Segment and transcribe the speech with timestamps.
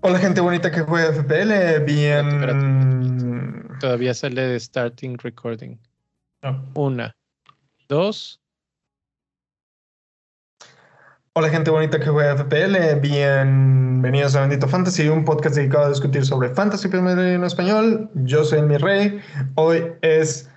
[0.00, 3.68] Hola gente bonita que juega FPL, bien...
[3.78, 5.76] Todavía sale de starting recording.
[6.42, 6.64] No.
[6.74, 7.14] Una,
[7.88, 8.40] dos.
[11.40, 16.26] Hola gente bonita que juega FPL, bienvenidos a Bendito Fantasy, un podcast dedicado a discutir
[16.26, 18.10] sobre Fantasy en español.
[18.14, 19.20] Yo soy mi rey,
[19.54, 20.50] hoy es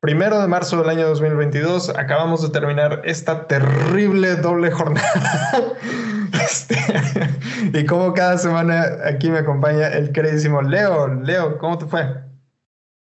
[0.00, 5.08] primero de marzo del año 2022, acabamos de terminar esta terrible doble jornada.
[6.44, 6.74] Este,
[7.72, 11.06] y como cada semana aquí me acompaña el queridísimo Leo.
[11.06, 12.12] Leo, ¿cómo te fue?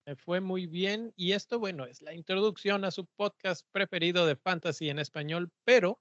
[0.06, 4.36] Me fue muy bien y esto, bueno, es la introducción a su podcast preferido de
[4.36, 5.98] fantasy en español, pero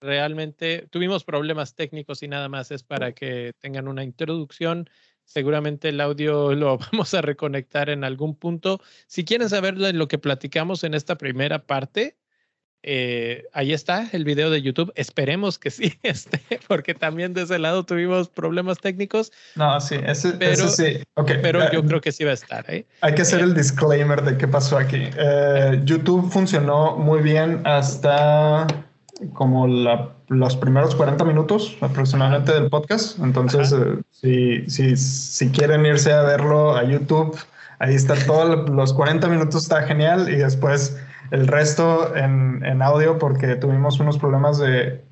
[0.00, 4.88] realmente tuvimos problemas técnicos y nada más es para que tengan una introducción.
[5.24, 8.80] Seguramente el audio lo vamos a reconectar en algún punto.
[9.06, 12.16] Si quieren saber lo que platicamos en esta primera parte,
[12.84, 14.92] eh, ahí está el video de YouTube.
[14.94, 19.32] Esperemos que sí esté, porque también de ese lado tuvimos problemas técnicos.
[19.56, 21.02] No, sí, ese, pero, sí.
[21.42, 22.64] pero yo creo que sí va a estar.
[22.72, 22.86] ¿eh?
[23.00, 25.08] Hay que hacer Eh, el disclaimer de qué pasó aquí.
[25.18, 28.66] Eh, YouTube funcionó muy bien hasta
[29.32, 33.18] como la- los primeros 40 minutos aproximadamente del podcast.
[33.18, 37.36] Entonces, eh, si, si, si quieren irse a verlo a YouTube,
[37.78, 40.28] ahí está todos los 40 minutos, está genial.
[40.28, 40.98] Y después
[41.30, 45.02] el resto en, en audio porque tuvimos unos problemas de,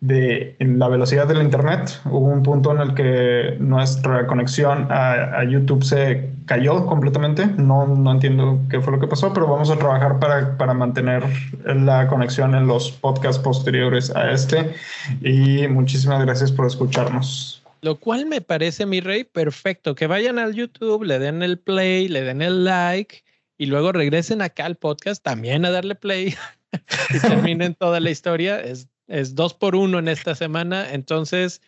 [0.00, 2.00] de la velocidad del internet.
[2.06, 7.46] Hubo un punto en el que nuestra conexión a, a YouTube se cayó completamente.
[7.46, 11.22] No, no entiendo qué fue lo que pasó, pero vamos a trabajar para, para mantener
[11.64, 14.74] la conexión en los podcasts posteriores a este.
[15.20, 17.62] Y muchísimas gracias por escucharnos.
[17.82, 19.94] Lo cual me parece, mi rey, perfecto.
[19.94, 23.22] Que vayan al YouTube, le den el play, le den el like
[23.56, 26.34] y luego regresen acá al podcast también a darle play
[27.14, 28.60] y terminen toda la historia.
[28.60, 30.92] Es, es dos por uno en esta semana.
[30.92, 31.60] Entonces,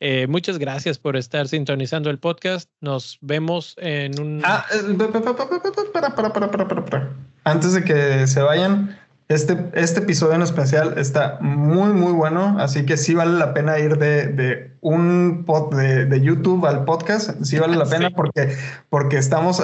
[0.00, 2.68] eh, muchas gracias por estar sintonizando el podcast.
[2.80, 4.42] Nos vemos en un...
[4.44, 7.12] Ah, eh, pa- pa- pa- pa- pa- pa- para, para, para, para, para, para.
[7.44, 8.98] Antes de que se vayan,
[9.28, 13.78] este, este episodio en especial está muy, muy bueno, así que sí vale la pena
[13.78, 18.14] ir de, de un pod de, de YouTube al podcast, sí vale la pena Sí.
[18.14, 18.56] porque,
[18.90, 19.60] porque estamos,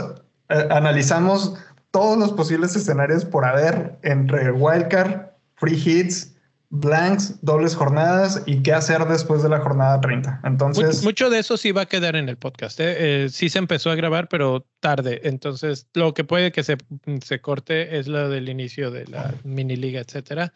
[0.49, 1.55] eh, analizamos
[1.91, 6.34] todos los posibles escenarios por haber entre wildcard, free hits,
[6.77, 10.41] blanks, dobles jornadas y qué hacer después de la jornada 30.
[10.43, 12.81] Mu- Entonces, Mucho de eso sí va a quedar en el podcast.
[12.81, 13.25] ¿eh?
[13.25, 15.21] Eh, sí se empezó a grabar, pero tarde.
[15.25, 16.77] Entonces, lo que puede que se,
[17.23, 20.53] se corte es lo del inicio de la mini liga, etcétera.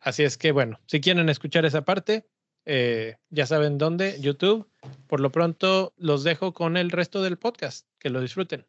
[0.00, 2.26] Así es que, bueno, si quieren escuchar esa parte,
[2.66, 4.68] eh, ya saben dónde, YouTube.
[5.06, 7.86] Por lo pronto, los dejo con el resto del podcast.
[7.98, 8.66] Que lo disfruten.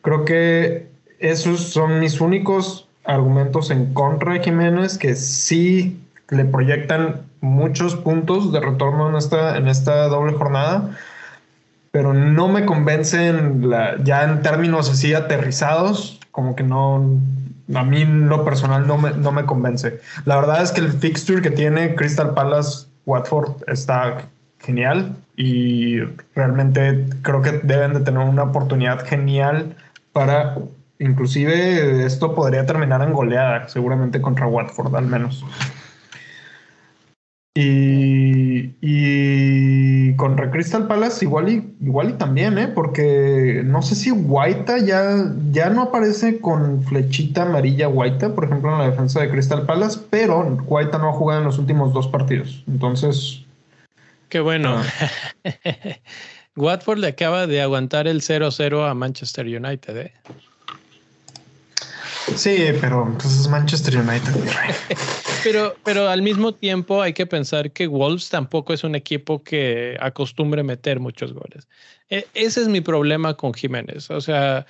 [0.00, 5.98] Creo que esos son mis únicos argumentos en contra de Jiménez, que sí
[6.28, 10.90] le proyectan muchos puntos de retorno en esta, en esta doble jornada,
[11.90, 17.18] pero no me convencen la- ya en términos así aterrizados, como que no,
[17.74, 20.00] a mí lo personal no me, no me convence.
[20.26, 24.28] La verdad es que el fixture que tiene Crystal Palace Watford está
[24.60, 26.00] genial y
[26.34, 29.74] realmente creo que deben de tener una oportunidad genial
[30.12, 30.56] para
[30.98, 35.44] inclusive esto podría terminar en goleada seguramente contra Watford al menos
[37.60, 42.68] y, y contra Crystal Palace igual y, igual y también, ¿eh?
[42.68, 48.72] porque no sé si Guaita ya, ya no aparece con flechita amarilla Guaita, por ejemplo,
[48.72, 52.06] en la defensa de Crystal Palace, pero Guaita no ha jugado en los últimos dos
[52.06, 52.62] partidos.
[52.68, 53.44] Entonces,
[54.28, 54.76] Qué bueno.
[54.76, 54.84] Ah.
[56.56, 59.96] Watford le acaba de aguantar el 0-0 a Manchester United.
[59.96, 60.12] ¿eh?
[62.36, 64.34] Sí, pero pues es Manchester United.
[65.44, 69.96] Pero, pero al mismo tiempo hay que pensar que Wolves tampoco es un equipo que
[70.00, 71.68] acostumbre meter muchos goles.
[72.10, 74.10] E- ese es mi problema con Jiménez.
[74.10, 74.66] O sea,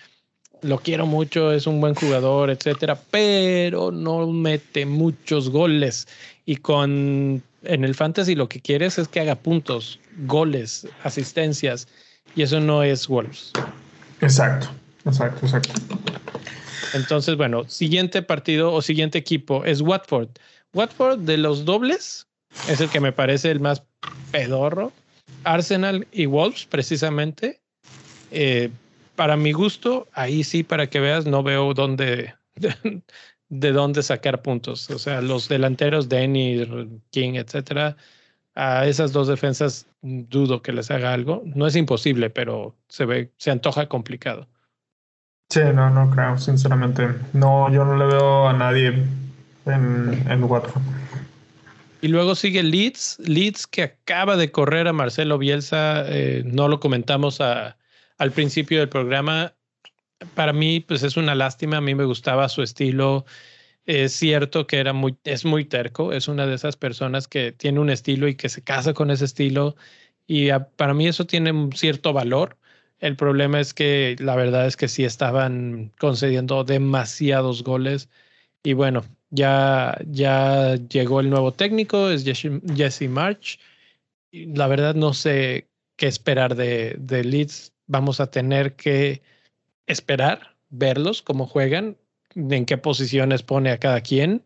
[0.60, 6.06] lo quiero mucho, es un buen jugador, etcétera, pero no mete muchos goles.
[6.44, 11.88] Y con en el fantasy lo que quieres es que haga puntos, goles, asistencias,
[12.37, 13.52] y eso no es Wolves.
[14.20, 14.69] Exacto,
[15.04, 15.72] exacto, exacto.
[16.94, 20.28] Entonces, bueno, siguiente partido o siguiente equipo es Watford.
[20.75, 22.26] Watford de los dobles
[22.69, 23.82] es el que me parece el más
[24.32, 24.92] pedorro.
[25.44, 27.60] Arsenal y Wolves, precisamente.
[28.30, 28.70] Eh,
[29.16, 32.34] para mi gusto, ahí sí, para que veas, no veo dónde,
[33.48, 34.88] de, dónde sacar puntos.
[34.90, 36.64] O sea, los delanteros, Denny,
[37.10, 37.96] King, etcétera,
[38.54, 41.42] a esas dos defensas dudo que les haga algo.
[41.46, 44.48] No es imposible, pero se ve, se antoja complicado.
[45.50, 47.08] Sí, no, no creo, sinceramente.
[47.32, 48.88] No, yo no le veo a nadie
[49.64, 50.82] en, en Watford.
[52.00, 56.78] Y luego sigue Leeds, Leeds que acaba de correr a Marcelo Bielsa, eh, no lo
[56.80, 57.76] comentamos a,
[58.18, 59.54] al principio del programa.
[60.34, 63.24] Para mí, pues es una lástima, a mí me gustaba su estilo.
[63.86, 67.80] Es cierto que era muy, es muy terco, es una de esas personas que tiene
[67.80, 69.76] un estilo y que se casa con ese estilo.
[70.26, 72.58] Y para mí eso tiene un cierto valor.
[73.00, 78.08] El problema es que la verdad es que sí estaban concediendo demasiados goles.
[78.62, 83.60] Y bueno, ya, ya llegó el nuevo técnico, es Jesse March.
[84.32, 87.72] La verdad no sé qué esperar de, de Leeds.
[87.86, 89.22] Vamos a tener que
[89.86, 91.96] esperar, verlos, cómo juegan,
[92.34, 94.44] en qué posiciones pone a cada quien.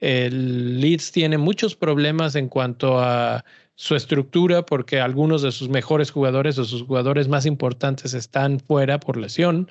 [0.00, 3.44] Leeds tiene muchos problemas en cuanto a
[3.76, 8.98] su estructura porque algunos de sus mejores jugadores o sus jugadores más importantes están fuera
[8.98, 9.70] por lesión.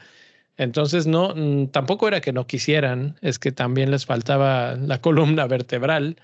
[0.58, 5.48] Entonces, no, mm, tampoco era que no quisieran, es que también les faltaba la columna
[5.48, 6.18] vertebral.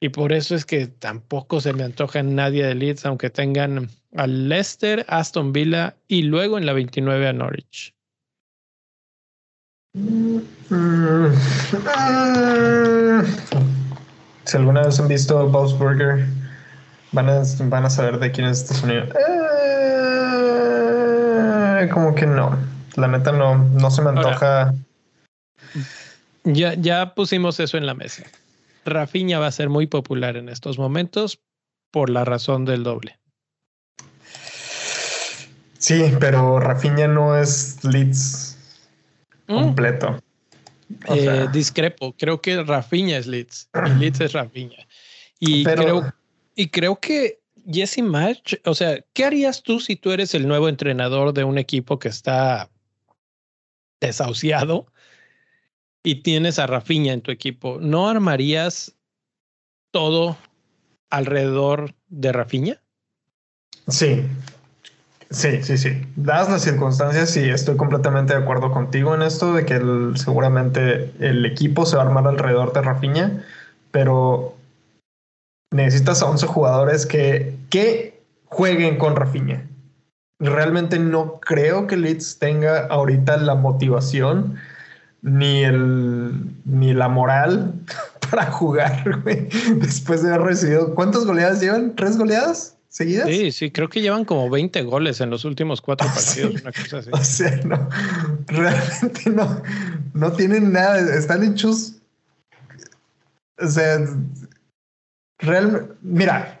[0.00, 4.48] Y por eso es que tampoco se me antoja nadie de Leeds, aunque tengan al
[4.48, 7.94] Leicester, Aston Villa y luego en la 29 a Norwich.
[14.44, 16.26] Si alguna vez han visto Bob's Burger,
[17.16, 19.04] van a, van a saber de quién es este sonido.
[21.80, 22.56] Eh, como que no.
[22.94, 24.74] La neta no, no se me antoja.
[26.44, 28.22] ya, ya pusimos eso en la mesa.
[28.84, 31.40] Rafinha va a ser muy popular en estos momentos
[31.90, 33.18] por la razón del doble.
[35.78, 38.58] Sí, pero Rafinha no es Leeds
[39.48, 39.54] mm.
[39.54, 40.22] completo.
[41.08, 42.14] Eh, discrepo.
[42.18, 43.70] Creo que Rafinha es Leeds.
[43.98, 44.86] Leeds es Rafinha.
[45.38, 46.12] Y creo,
[46.56, 50.68] y creo que Jesse Match, o sea, ¿qué harías tú si tú eres el nuevo
[50.68, 52.70] entrenador de un equipo que está
[54.00, 54.86] desahuciado
[56.02, 58.94] y tienes a Rafiña en tu equipo, ¿no armarías
[59.90, 60.36] todo
[61.10, 62.80] alrededor de Rafiña?
[63.88, 64.22] Sí,
[65.30, 65.90] sí, sí, sí.
[66.16, 69.80] Dadas las circunstancias, sí, estoy completamente de acuerdo contigo en esto de que
[70.14, 73.44] seguramente el equipo se va a armar alrededor de Rafiña,
[73.90, 74.56] pero
[75.76, 79.66] necesitas a 11 jugadores que, que jueguen con Rafiña
[80.38, 84.56] realmente no creo que Leeds tenga ahorita la motivación
[85.22, 86.32] ni el
[86.64, 87.74] ni la moral
[88.30, 89.22] para jugar,
[89.76, 91.94] Después de haber recibido, ¿cuántas goleadas llevan?
[91.94, 93.28] ¿Tres goleadas seguidas?
[93.28, 96.98] Sí, sí, creo que llevan como 20 goles en los últimos cuatro partidos, una cosa
[96.98, 97.10] así.
[97.12, 97.88] O sea, no,
[98.46, 99.62] realmente no,
[100.14, 101.94] no tienen nada, están hechos.
[103.58, 103.98] O sea,
[105.38, 106.60] realmente, mira,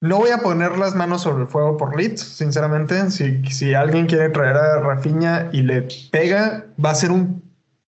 [0.00, 3.10] no voy a poner las manos sobre el fuego por Leeds, sinceramente.
[3.10, 7.42] Si, si alguien quiere traer a Rafinha y le pega, va a ser un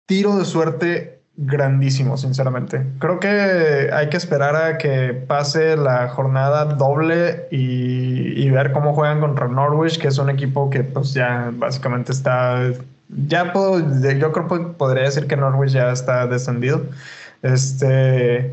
[0.07, 2.87] tiro de suerte grandísimo, sinceramente.
[2.99, 9.21] Creo que hay que esperar a que pase la jornada doble y, ver cómo juegan
[9.21, 12.73] contra Norwich, que es un equipo que pues ya básicamente está...
[13.09, 16.83] Ya puedo, yo creo que podría decir que Norwich ya está descendido.
[17.53, 18.53] Este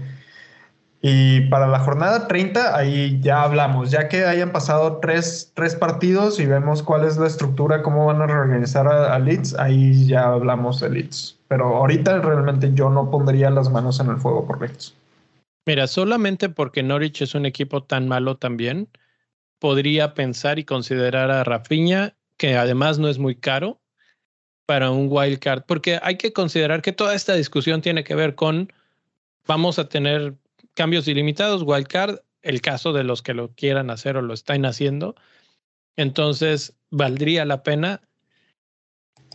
[1.06, 6.40] y para la jornada 30, ahí ya hablamos, ya que hayan pasado tres, tres partidos
[6.40, 10.80] y vemos cuál es la estructura, cómo van a reorganizar a, Leeds, ahí ya hablamos
[10.80, 11.38] de Leeds.
[11.50, 14.96] Pero ahorita realmente yo no pondría las manos en el fuego por Leeds.
[15.66, 18.88] Mira, solamente porque Norwich es un equipo tan malo también,
[19.60, 23.82] podría pensar y considerar a Rafinha, que además no es muy caro
[24.66, 28.36] para un wild card, porque hay que considerar que toda esta discusión tiene que ver
[28.36, 28.72] con
[29.46, 30.36] vamos a tener
[30.74, 35.16] cambios ilimitados, wildcard, el caso de los que lo quieran hacer o lo están haciendo.
[35.96, 38.02] Entonces, valdría la pena.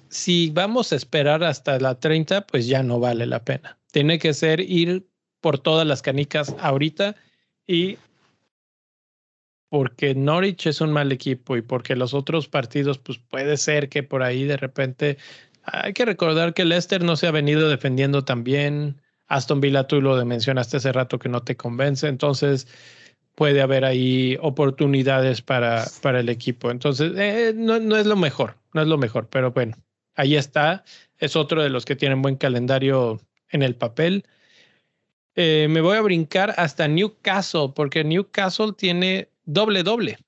[0.09, 3.79] Si vamos a esperar hasta la 30, pues ya no vale la pena.
[3.93, 5.07] Tiene que ser ir
[5.41, 7.15] por todas las canicas ahorita
[7.67, 7.99] y
[9.71, 14.03] porque Norwich es un mal equipo y porque los otros partidos, pues puede ser que
[14.03, 15.19] por ahí de repente
[15.62, 19.00] hay que recordar que Leicester no se ha venido defendiendo tan bien.
[19.28, 22.66] Aston Villa, tú lo mencionaste hace rato que no te convence, entonces
[23.35, 26.70] puede haber ahí oportunidades para, para el equipo.
[26.70, 29.76] Entonces, eh, no, no, es lo mejor, no es lo mejor, pero bueno,
[30.16, 30.82] ahí está.
[31.18, 33.20] Es otro de los que tienen buen calendario
[33.50, 34.25] en el papel.
[35.37, 40.18] Eh, me voy a brincar hasta Newcastle, porque Newcastle tiene doble doble.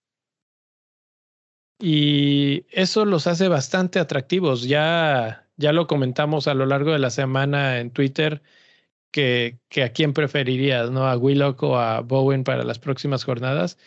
[1.81, 4.65] Y eso los hace bastante atractivos.
[4.65, 8.43] Ya, ya lo comentamos a lo largo de la semana en Twitter
[9.11, 11.07] que, que a quién preferirías, ¿no?
[11.07, 13.79] A Willock o a Bowen para las próximas jornadas.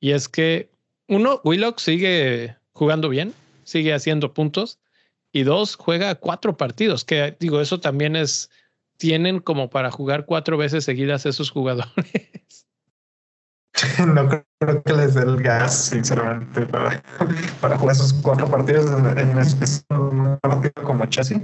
[0.00, 0.70] Y es que,
[1.08, 4.78] uno, Willock sigue jugando bien, sigue haciendo puntos.
[5.32, 8.50] Y dos, juega cuatro partidos, que digo, eso también es,
[8.96, 11.92] tienen como para jugar cuatro veces seguidas esos jugadores.
[14.06, 14.26] No
[14.58, 17.02] creo que les dé el gas, sinceramente, para,
[17.60, 21.38] para jugar esos cuatro partidos en, un partido como Chelsea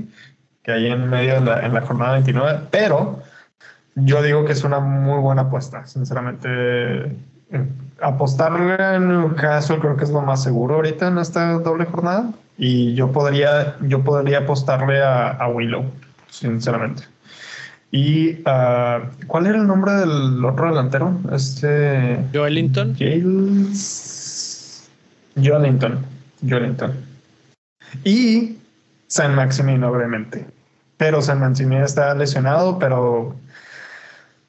[0.62, 3.22] que hay en medio en la, en la jornada 29, pero
[3.94, 6.48] yo digo que es una muy buena apuesta, sinceramente.
[6.48, 7.68] Eh,
[8.00, 12.94] apostarle en Newcastle creo que es lo más seguro ahorita en esta doble jornada y
[12.94, 15.84] yo podría, yo podría apostarle a, Willow,
[16.28, 17.04] sinceramente.
[17.90, 21.14] ¿Y uh, cuál era el nombre del otro delantero?
[21.30, 22.24] Este.
[22.32, 22.96] Joelinton.
[25.36, 25.98] Joelinton.
[26.48, 26.92] Joelinton.
[28.04, 28.56] Y
[29.12, 30.46] San Maximino, obviamente.
[30.96, 33.36] Pero San Maximino está lesionado, pero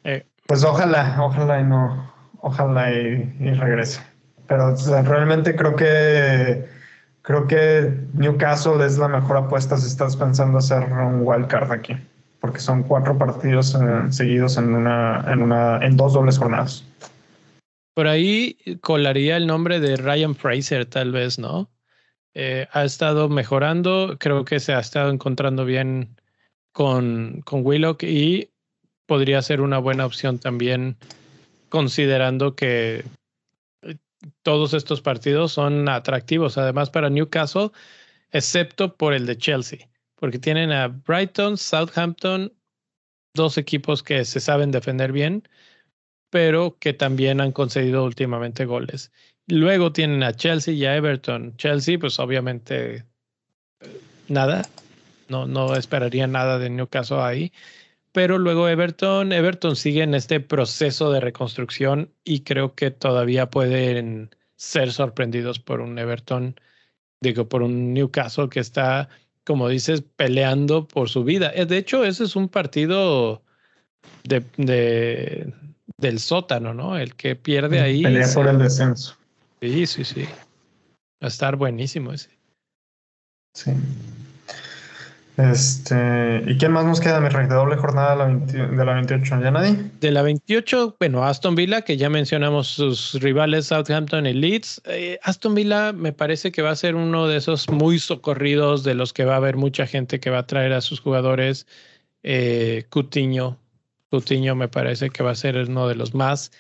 [0.06, 0.26] eh.
[0.48, 3.24] pues ojalá, ojalá y no, ojalá y,
[3.56, 4.00] regrese.
[4.48, 6.66] Pero realmente creo que
[7.24, 11.98] creo que Newcastle es la mejor apuesta si estás pensando hacer un wild card aquí,
[12.40, 16.86] porque son cuatro partidos eh, seguidos en una, en una, en dos dobles jornadas.
[17.96, 21.68] Por ahí colaría el nombre de Ryan Fraser, tal vez, ¿no?
[22.36, 26.16] Eh, ha estado mejorando, creo que se ha estado encontrando bien
[26.72, 28.50] con, con Willock y
[29.06, 30.98] podría ser una buena opción también
[31.70, 33.04] considerando que
[33.84, 33.98] eh,
[34.42, 37.70] todos estos partidos son atractivos, además para Newcastle,
[38.32, 42.52] excepto por el de Chelsea, porque tienen a Brighton, Southampton,
[43.36, 45.48] dos equipos que se saben defender bien,
[46.32, 49.12] pero que también han concedido últimamente goles.
[49.48, 51.56] Luego tienen a Chelsea y a Everton.
[51.58, 53.06] Chelsea, pues obviamente
[54.28, 54.64] nada.
[55.28, 57.52] No, no esperaría nada de Newcastle ahí.
[58.12, 64.30] Pero luego Everton, Everton sigue en este proceso de reconstrucción y creo que todavía pueden
[64.56, 66.56] ser sorprendidos por un Everton,
[67.22, 69.10] digo, por un Newcastle que está,
[69.44, 71.52] como dices, peleando por su vida.
[71.56, 73.42] Eh, de hecho, ese es un partido
[74.24, 75.52] de, de
[75.98, 76.98] del sótano, ¿no?
[76.98, 78.04] El que pierde ahí.
[78.04, 79.16] Pelea por el descenso.
[79.64, 80.24] Sí, sí, sí.
[80.24, 82.32] Va a estar buenísimo ese.
[83.54, 83.72] Sí.
[85.38, 87.48] Este, ¿y quién más nos queda, mi rey?
[87.48, 89.78] De doble jornada de la, 28, ¿ya nadie?
[90.02, 94.82] De la 28, bueno, Aston Villa, que ya mencionamos sus rivales Southampton y Leeds.
[94.84, 98.96] Eh, Aston Villa me parece que va a ser uno de esos muy socorridos de
[98.96, 101.68] los que va a haber mucha gente que va a traer a sus jugadores.
[102.22, 103.58] Eh, Cutiño,
[104.10, 106.52] Cutiño me parece que va a ser uno de los más.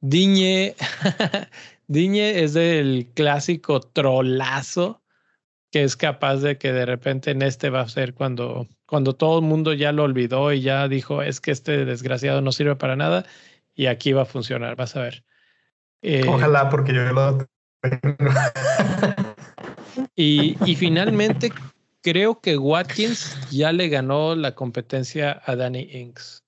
[0.00, 0.74] Diñe,
[1.92, 5.02] Diñe es del clásico trolazo
[5.70, 9.40] que es capaz de que de repente en este va a ser cuando, cuando todo
[9.40, 12.94] el mundo ya lo olvidó y ya dijo, es que este desgraciado no sirve para
[12.94, 13.24] nada
[13.74, 15.24] y aquí va a funcionar, vas a ver.
[16.02, 17.46] Eh, Ojalá, porque yo lo
[20.14, 21.52] y, y finalmente
[22.02, 26.41] creo que Watkins ya le ganó la competencia a Danny Inks.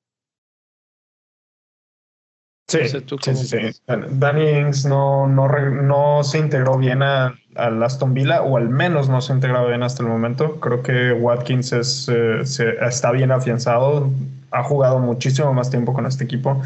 [2.66, 8.56] Sí, sí, sí, Danny Ings no, no, no se integró bien a, Aston Villa, o
[8.56, 10.59] al menos no se integrado bien hasta el momento.
[10.61, 12.40] Creo que Watkins es, eh,
[12.80, 14.11] está bien afianzado,
[14.50, 16.61] ha jugado muchísimo más tiempo con este equipo.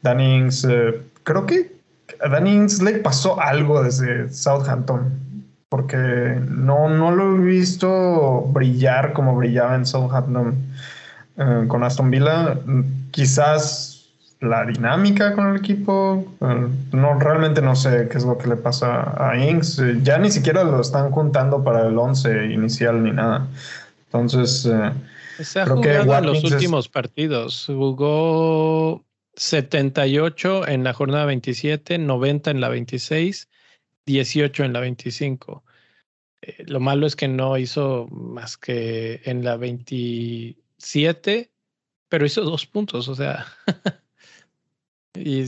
[0.00, 1.70] Danny Ings, eh, creo que
[2.24, 5.12] a Danny Ings le pasó algo desde Southampton,
[5.68, 10.56] porque no, no lo he visto brillar como brillaba en Southampton
[11.36, 12.58] eh, con Aston Villa.
[13.10, 13.91] Quizás
[14.42, 16.26] la dinámica con el equipo.
[16.40, 19.78] Eh, no, realmente no sé qué es lo que le pasa a Inks.
[19.78, 23.46] Eh, ya ni siquiera lo están juntando para el 11 inicial ni nada.
[24.06, 24.92] Entonces, eh,
[25.42, 27.66] se ha jugado en los últimos partidos.
[27.68, 29.04] Jugó
[29.36, 33.48] 78 en la jornada 27, 90 en la 26,
[34.06, 35.62] 18 en la 25.
[36.66, 41.50] lo malo es que no hizo más que en la 27,
[42.08, 43.46] pero hizo dos puntos, o sea.
[45.14, 45.44] Y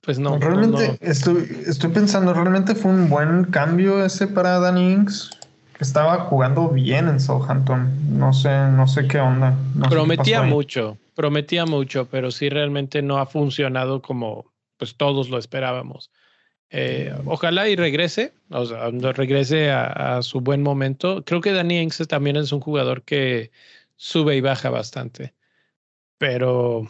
[0.00, 0.38] pues no.
[0.38, 5.30] Realmente Estoy, estoy pensando, realmente fue un buen cambio ese para Danny Ings.
[5.80, 8.18] Estaba jugando bien en Southampton.
[8.18, 9.56] No sé, no sé qué onda.
[9.88, 16.10] prometía mucho, prometía mucho, pero sí realmente no ha funcionado como pues todos lo esperábamos.
[16.70, 21.24] Eh, ojalá y regrese, o sea, regrese a, a, su buen momento.
[21.24, 23.52] Creo que Danny Ings también es un jugador que
[23.96, 25.34] sube y baja bastante.
[26.18, 26.88] Pero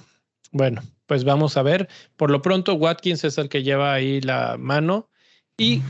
[0.52, 1.88] bueno, pues vamos a ver.
[2.16, 5.08] Por lo pronto, Watkins es el que lleva ahí la mano
[5.58, 5.82] y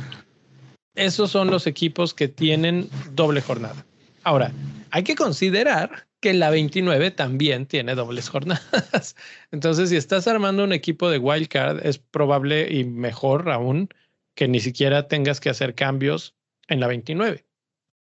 [0.95, 3.85] esos son los equipos que tienen doble jornada.
[4.23, 4.53] Ahora,
[4.91, 9.17] hay que considerar que la 29 también tiene dobles jornadas.
[9.51, 13.89] Entonces, si estás armando un equipo de wildcard, es probable y mejor aún
[14.35, 16.35] que ni siquiera tengas que hacer cambios
[16.69, 17.45] en la 29.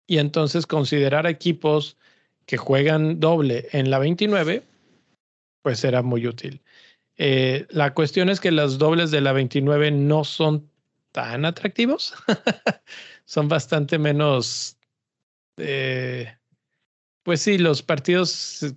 [0.08, 1.98] Y entonces considerar equipos
[2.46, 4.64] que juegan doble en la 29,
[5.62, 6.62] pues será muy útil.
[7.20, 10.68] Eh, la cuestión es que los dobles de la 29 no son
[11.12, 12.16] tan atractivos.
[13.26, 14.80] son bastante menos
[15.60, 16.34] eh,
[17.24, 18.32] pues sí, los partidos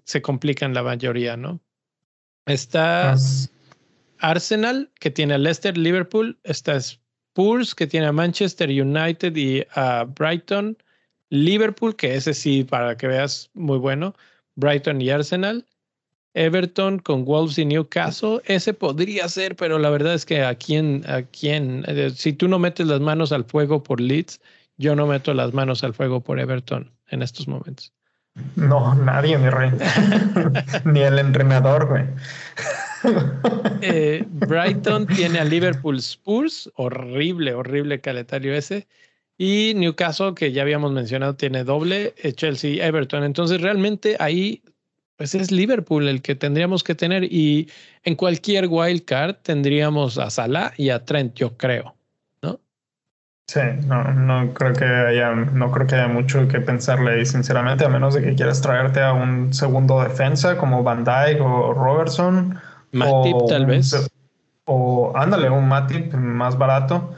[0.04, 1.60] se, complican la mayoría, ¿no?
[2.46, 3.16] Está
[4.18, 6.38] Arsenal, que tiene a Leicester, Liverpool.
[6.42, 10.76] Está Spurs, que tiene a Manchester United y a Brighton.
[11.30, 14.14] Liverpool, que ese sí, para que veas, muy bueno.
[14.56, 15.66] Brighton y Arsenal.
[16.34, 18.40] Everton con Wolves y Newcastle.
[18.44, 22.48] Ese podría ser, pero la verdad es que a quién, a quién, eh, si tú
[22.48, 24.40] no metes las manos al fuego por Leeds,
[24.76, 27.92] yo no meto las manos al fuego por Everton en estos momentos.
[28.56, 29.70] No, nadie, mi rey.
[30.84, 32.04] Ni el entrenador, güey.
[33.82, 38.86] Eh, Brighton tiene a Liverpool Spurs, horrible, horrible calendario ese.
[39.36, 43.24] Y Newcastle, que ya habíamos mencionado, tiene doble, eh, Chelsea, Everton.
[43.24, 44.62] Entonces, realmente ahí,
[45.16, 47.24] pues es Liverpool el que tendríamos que tener.
[47.24, 47.70] Y
[48.02, 51.94] en cualquier wild card tendríamos a Salah y a Trent, yo creo.
[53.48, 57.84] Sí, no, no creo que haya, no creo que haya mucho que pensarle ahí, sinceramente,
[57.84, 62.58] a menos de que quieras traerte a un segundo defensa como Van Dyke o Robertson.
[62.92, 64.10] Matip, tal vez.
[64.64, 67.14] O ándale, un Matip más barato.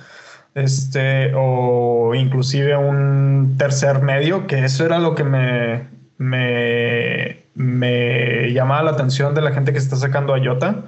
[0.54, 5.86] Este, o inclusive un tercer medio, que eso era lo que me,
[6.18, 10.84] me, me llamaba la atención de la gente que está sacando a Jota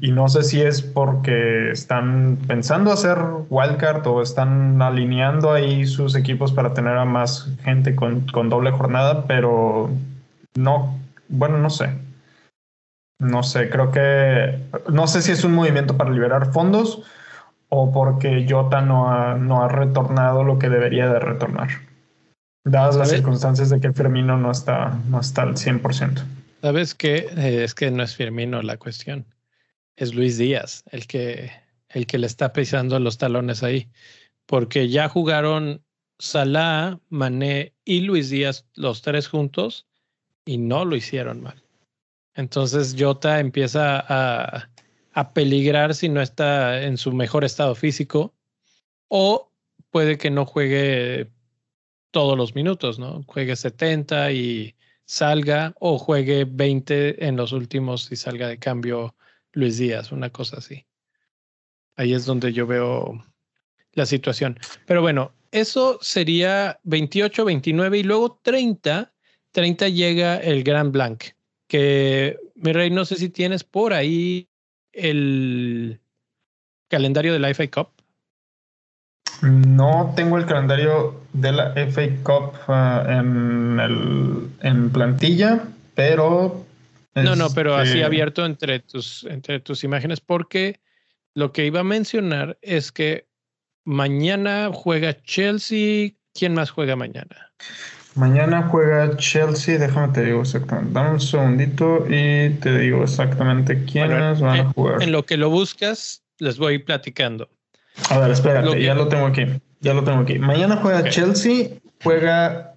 [0.00, 6.14] y no sé si es porque están pensando hacer wildcard o están alineando ahí sus
[6.14, 9.90] equipos para tener a más gente con, doble jornada, pero
[10.54, 10.98] no,
[11.28, 11.90] bueno, no sé.
[13.18, 14.58] No sé, creo que
[14.90, 17.02] no sé si es un movimiento para liberar fondos
[17.68, 21.68] o porque Jota no ha, no ha retornado lo que debería de retornar,
[22.64, 26.22] dadas las circunstancias de que Firmino no está, no está al 100%.
[26.62, 27.28] ¿Sabes qué?
[27.36, 29.26] Eh, es que no es Firmino la cuestión
[30.00, 31.52] es Luis Díaz el que,
[31.90, 33.90] el que le está pisando los talones ahí,
[34.46, 35.84] porque ya jugaron
[36.18, 39.86] Salah, Mané y Luis Díaz los tres juntos
[40.44, 41.62] y no lo hicieron mal.
[42.34, 44.70] Entonces Jota empieza a,
[45.12, 48.34] a peligrar si no está en su mejor estado físico
[49.08, 49.52] o
[49.90, 51.30] puede que no juegue
[52.10, 53.22] todos los minutos, ¿no?
[53.26, 59.14] Juegue 70 y salga o juegue 20 en los últimos y salga de cambio
[59.52, 60.86] Luis Díaz, una cosa así.
[61.96, 63.24] Ahí es donde yo veo
[63.92, 64.58] la situación.
[64.86, 69.12] Pero bueno, eso sería 28, 29 y luego 30.
[69.52, 71.24] 30 llega el Gran Blanc,
[71.66, 74.48] que mi rey, no sé si tienes por ahí
[74.92, 76.00] el
[76.88, 77.99] calendario de la FA Cup.
[79.42, 86.66] No tengo el calendario de la FA Cup ah, en, el, en plantilla, pero
[87.14, 90.80] no, no, pero así este abierto entre tus, entre tus imágenes, porque
[91.34, 93.26] lo que iba a mencionar es que
[93.84, 96.12] mañana juega Chelsea.
[96.32, 97.52] ¿Quién más juega mañana?
[98.14, 100.92] Mañana juega Chelsea, déjame te digo exactamente.
[100.92, 105.02] Dame un segundito y te digo exactamente quiénes van a jugar.
[105.02, 107.48] En lo que lo buscas, les voy platicando.
[108.08, 109.44] A ver, espérate, ya lo tengo aquí.
[109.80, 110.38] Ya lo tengo aquí.
[110.38, 111.70] Mañana juega Chelsea,
[112.02, 112.74] juega,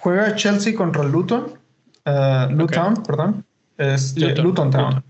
[0.00, 1.58] juega Chelsea contra Luton.
[2.04, 3.44] Uh, Luton, perdón.
[3.78, 5.04] Este, Luton, Town.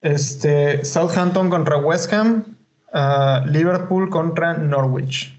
[0.00, 2.56] Este, Southampton contra West Ham.
[2.92, 5.36] Uh, Liverpool contra Norwich.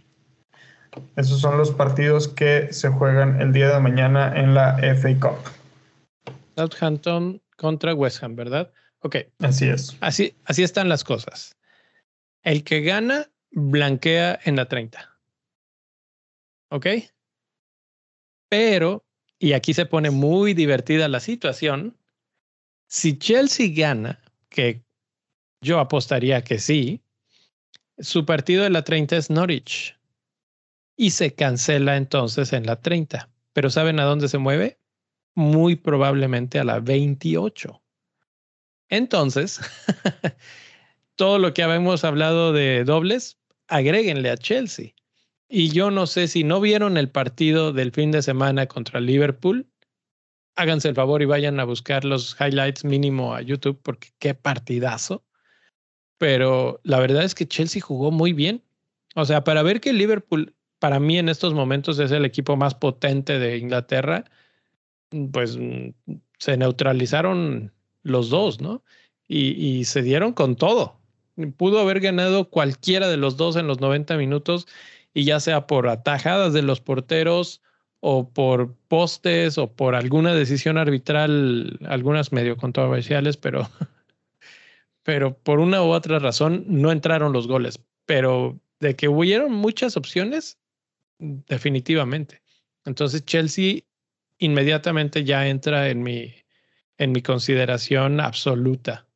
[1.16, 6.34] Esos son los partidos que se juegan el día de mañana en la FA Cup.
[6.56, 8.72] Southampton contra West Ham, ¿verdad?
[9.02, 9.18] Ok.
[9.40, 9.96] Así es.
[10.02, 11.56] Así, así están las cosas.
[12.48, 15.20] El que gana blanquea en la 30.
[16.70, 16.88] ¿Ok?
[18.48, 19.06] Pero
[19.38, 21.98] y aquí se pone muy divertida la situación.
[22.88, 24.86] Si Chelsea gana, que
[25.60, 27.02] yo apostaría que sí,
[28.00, 30.00] su partido de la 30 es Norwich
[30.96, 33.30] y se cancela entonces en la 30.
[33.52, 34.80] Pero ¿saben a dónde se mueve?
[35.36, 37.84] Muy probablemente a la 28.
[38.88, 39.60] Entonces,
[41.17, 44.93] todo lo que habíamos hablado de dobles, agréguenle a Chelsea.
[45.49, 49.67] Y yo no sé si no vieron el partido del fin de semana contra Liverpool.
[50.56, 55.25] Háganse el favor y vayan a buscar los highlights mínimo a YouTube porque qué partidazo.
[56.17, 58.63] Pero la verdad es que Chelsea jugó muy bien.
[59.15, 62.75] O sea, para ver que Liverpool para mí en estos momentos es el equipo más
[62.75, 64.25] potente de Inglaterra,
[65.32, 65.58] pues
[66.38, 68.84] se neutralizaron los dos, ¿no?
[69.27, 70.97] Y, y, se dieron con todo.
[71.58, 74.67] Pudo haber ganado cualquiera de los dos en los 90 minutos
[75.13, 77.62] y ya sea por atajadas de los porteros
[78.00, 83.69] o por postes o por alguna decisión arbitral, algunas medio controversiales, pero,
[85.04, 87.80] pero por una u otra razón no entraron los goles.
[88.06, 90.60] Pero de que hubieron muchas opciones,
[91.19, 92.41] definitivamente.
[92.86, 93.82] Entonces Chelsea
[94.38, 96.34] inmediatamente ya entra en mi,
[96.97, 99.07] en mi consideración absoluta.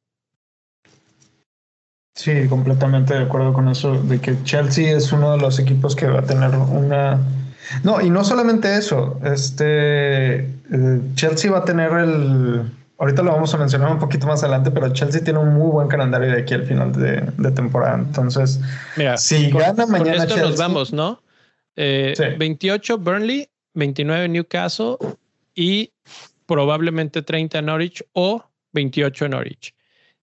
[2.15, 6.07] Sí, completamente de acuerdo con eso, de que Chelsea es uno de los equipos que
[6.07, 7.19] va a tener una...
[7.83, 12.69] No, y no solamente eso, este, eh, Chelsea va a tener el...
[12.97, 15.87] Ahorita lo vamos a mencionar un poquito más adelante, pero Chelsea tiene un muy buen
[15.87, 17.97] calendario de aquí al final de, temporada.
[17.97, 18.59] Entonces,
[18.95, 20.23] Mira, si gana mañana...
[20.23, 21.19] esto nos vamos, ¿no?
[21.75, 24.97] 28 eh, Burnley, 29 Newcastle
[25.55, 25.91] y
[26.45, 28.43] probablemente 30 Norwich o
[28.73, 29.73] 28 Norwich.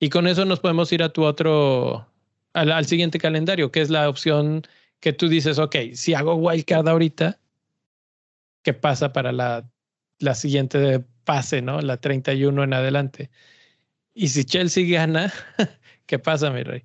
[0.03, 2.09] Y con eso nos podemos ir a tu otro,
[2.55, 4.63] al, siguiente calendario, que es la opción
[4.99, 7.39] que tú dices, ok, si hago wildcard ahorita,
[8.65, 9.65] ¿qué pasa para la,
[10.19, 11.81] la siguiente fase, no?
[11.81, 13.31] La 31 en adelante.
[14.13, 15.33] Y si Chelsea gana,
[16.07, 16.83] ¿qué pasa, mi rey?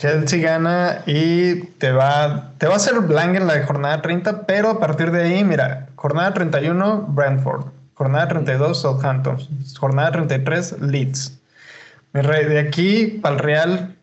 [0.00, 4.70] Chelsea gana y te va, te va a hacer blank en la jornada 30, pero
[4.70, 9.38] a partir de ahí, mira, jornada 31, Brentford, jornada 32, Southampton,
[9.78, 11.38] jornada 33, Leeds.
[12.12, 13.96] De aquí para el Real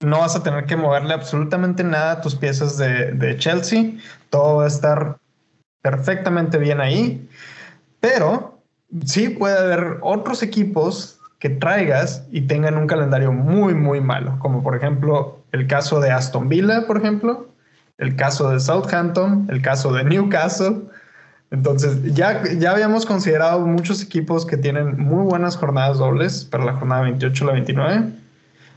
[0.00, 3.92] no vas a tener que moverle absolutamente nada a tus piezas de, de Chelsea,
[4.30, 5.18] todo va a estar
[5.82, 7.28] perfectamente bien ahí,
[8.00, 8.58] pero
[9.04, 14.62] sí puede haber otros equipos que traigas y tengan un calendario muy, muy malo, como
[14.62, 17.48] por ejemplo el caso de Aston Villa, por ejemplo,
[17.98, 20.82] el caso de Southampton, el caso de Newcastle.
[21.50, 26.74] Entonces, ya, ya habíamos considerado muchos equipos que tienen muy buenas jornadas dobles para la
[26.74, 28.04] jornada 28 la 29.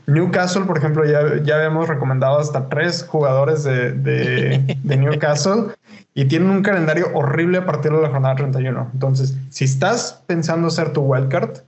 [0.06, 5.74] Newcastle, por ejemplo, ya, ya habíamos recomendado hasta tres jugadores de, de, de Newcastle
[6.14, 8.90] y tienen un calendario horrible a partir de la jornada 31.
[8.92, 11.58] Entonces, si estás pensando hacer tu wildcard,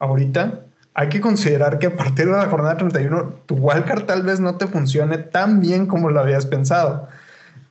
[0.00, 0.60] ahorita,
[0.94, 4.56] hay que considerar que a partir de la jornada 31 tu wildcard tal vez no
[4.56, 7.08] te funcione tan bien como lo habías pensado.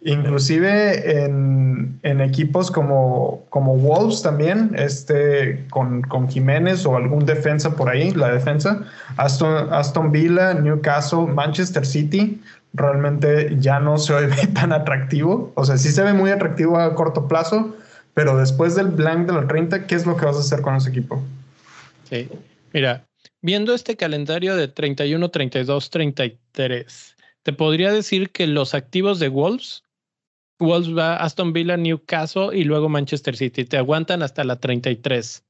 [0.04, 7.88] Inclusive en, equipos como, como Wolves también, este, con, con, Jiménez o algún defensa por
[7.88, 8.84] ahí, la defensa,
[9.18, 12.42] Aston, Aston Villa, Newcastle, Manchester City,
[12.74, 15.52] realmente ya no se ve tan atractivo.
[15.56, 17.76] O sea, sí se ve muy atractivo a corto plazo,
[18.14, 20.76] pero después del blank de la 30, ¿qué es lo que vas a hacer con
[20.76, 21.22] ese equipo?
[22.10, 22.28] Sí.
[22.74, 23.06] Mira,
[23.42, 29.84] viendo este calendario de 31, 32, 33, te podría decir que los activos de Wolves,
[30.62, 35.44] Wolves va Aston Villa, Newcastle y luego Manchester City, te aguantan hasta la 33.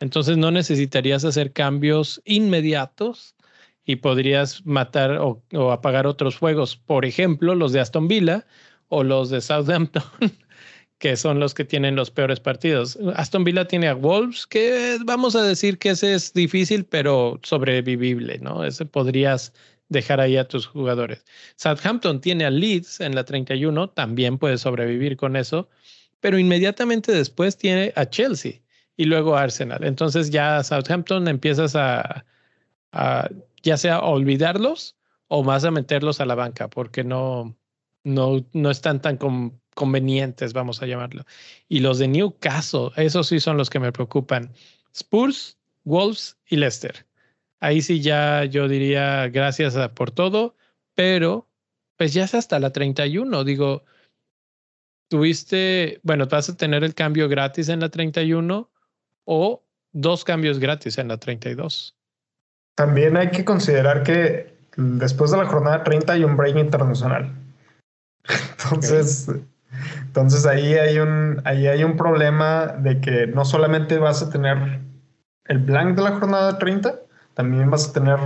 [0.00, 3.36] Entonces no necesitarías hacer cambios inmediatos
[3.84, 6.76] y podrías matar o, o apagar otros fuegos.
[6.76, 8.46] Por ejemplo, los de Aston Villa
[8.88, 10.02] o los de Southampton
[11.00, 12.98] que son los que tienen los peores partidos.
[13.16, 18.38] Aston Villa tiene a Wolves, que vamos a decir que ese es difícil, pero sobrevivible,
[18.40, 18.64] ¿no?
[18.64, 19.54] Ese podrías
[19.90, 21.24] dejar ahí a tus jugadores.
[21.56, 25.68] Southampton tiene a Leeds en la 31, también puede sobrevivir con eso,
[26.20, 28.62] pero inmediatamente después tiene a Chelsea
[28.96, 29.84] y luego a Arsenal.
[29.84, 32.24] Entonces ya Southampton empiezas a,
[33.62, 34.96] ya sea olvidarlos
[35.28, 37.56] o más a meterlos a la banca, porque no,
[38.04, 39.18] no, no están tan
[39.74, 41.24] convenientes, vamos a llamarlo.
[41.68, 44.52] Y los de Newcastle, esos sí son los que me preocupan.
[44.92, 47.09] Spurs, Wolves y Leicester.
[47.60, 50.56] Ahí sí ya yo diría gracias por todo,
[50.94, 51.46] pero
[51.96, 53.44] pues ya es hasta la 31.
[53.44, 53.84] Digo,
[55.08, 58.70] tuviste, bueno, vas a tener el cambio gratis en la 31
[59.24, 61.94] o dos cambios gratis en la 32.
[62.76, 67.30] También hay que considerar que después de la jornada 30 hay un break internacional.
[68.64, 69.28] Entonces,
[70.04, 74.80] entonces ahí hay un, ahí hay un problema de que no solamente vas a tener
[75.44, 77.00] el blank de la jornada 30,
[77.34, 78.18] también vas a tener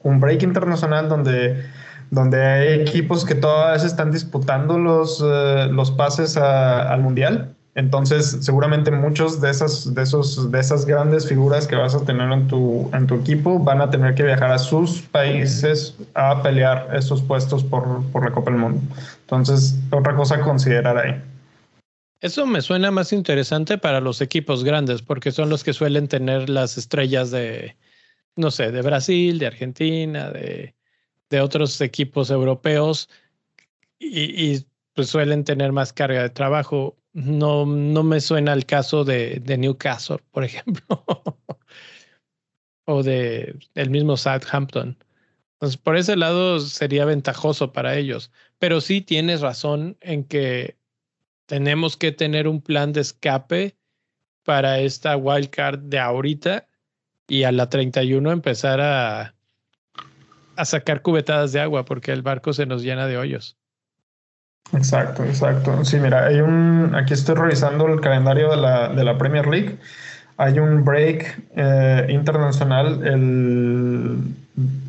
[0.00, 1.64] un break internacional donde,
[2.10, 7.54] donde hay equipos que todavía están disputando los, eh, los pases al mundial.
[7.74, 12.32] Entonces, seguramente muchos de esas, de esos, de esas grandes figuras que vas a tener
[12.32, 16.88] en tu, en tu equipo van a tener que viajar a sus países a pelear
[16.92, 18.80] esos puestos por, por la Copa del Mundo.
[19.20, 21.22] Entonces, otra cosa a considerar ahí.
[22.20, 26.48] Eso me suena más interesante para los equipos grandes, porque son los que suelen tener
[26.48, 27.76] las estrellas de,
[28.38, 30.74] no sé, de Brasil, de Argentina, de,
[31.28, 33.10] de otros equipos europeos
[33.98, 39.40] y, pues suelen tener más carga de trabajo no, no me suena el caso de,
[39.40, 40.86] de Newcastle, por ejemplo,
[42.84, 44.96] o de el mismo Southampton.
[45.54, 48.30] Entonces, por ese lado sería ventajoso para ellos.
[48.58, 50.78] Pero sí tienes razón en que
[51.46, 53.76] tenemos que tener un plan de escape
[54.44, 56.67] para esta wildcard de ahorita
[57.28, 59.34] y a la 31 empezar a,
[60.56, 63.56] a sacar cubetadas de agua porque el barco se nos llena de hoyos.
[64.72, 65.84] Exacto, exacto.
[65.84, 69.78] Sí, mira, hay un, aquí estoy revisando el calendario de la, de la Premier League.
[70.36, 74.18] Hay un break eh, internacional el,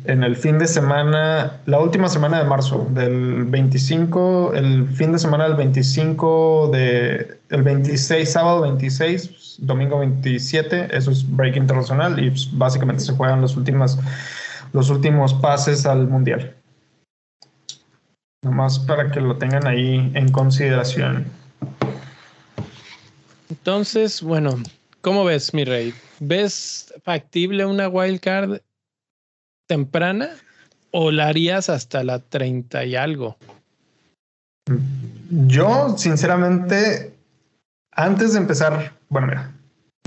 [0.04, 5.18] en el fin de semana, la última semana de marzo, del 25, el fin de
[5.18, 12.30] semana del 25 de, el 26, sábado 26, domingo 27, eso es break internacional y
[12.30, 13.98] pues, básicamente se juegan los últimos,
[14.72, 16.54] los últimos pases al mundial.
[18.42, 21.26] Nomás para que lo tengan ahí en consideración.
[23.50, 24.56] Entonces, bueno,
[25.02, 25.92] ¿cómo ves, mi rey?
[26.18, 28.60] ¿Ves factible una wildcard
[29.70, 30.30] temprana
[30.90, 33.36] o la harías hasta la 30 y algo?
[35.30, 37.14] Yo, sinceramente,
[37.92, 39.52] antes de empezar, bueno, mira,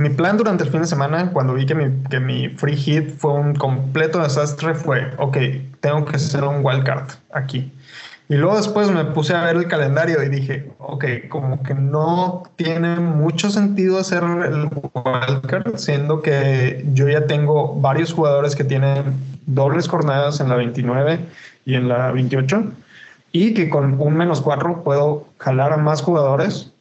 [0.01, 3.17] mi plan durante el fin de semana, cuando vi que mi, que mi free hit
[3.17, 5.37] fue un completo desastre, fue, ok,
[5.79, 7.71] tengo que hacer un wildcard aquí.
[8.27, 12.43] Y luego después me puse a ver el calendario y dije, ok, como que no
[12.57, 19.32] tiene mucho sentido hacer el wildcard, siendo que yo ya tengo varios jugadores que tienen
[19.45, 21.19] dobles jornadas en la 29
[21.65, 22.71] y en la 28,
[23.31, 26.71] y que con un menos 4 puedo jalar a más jugadores.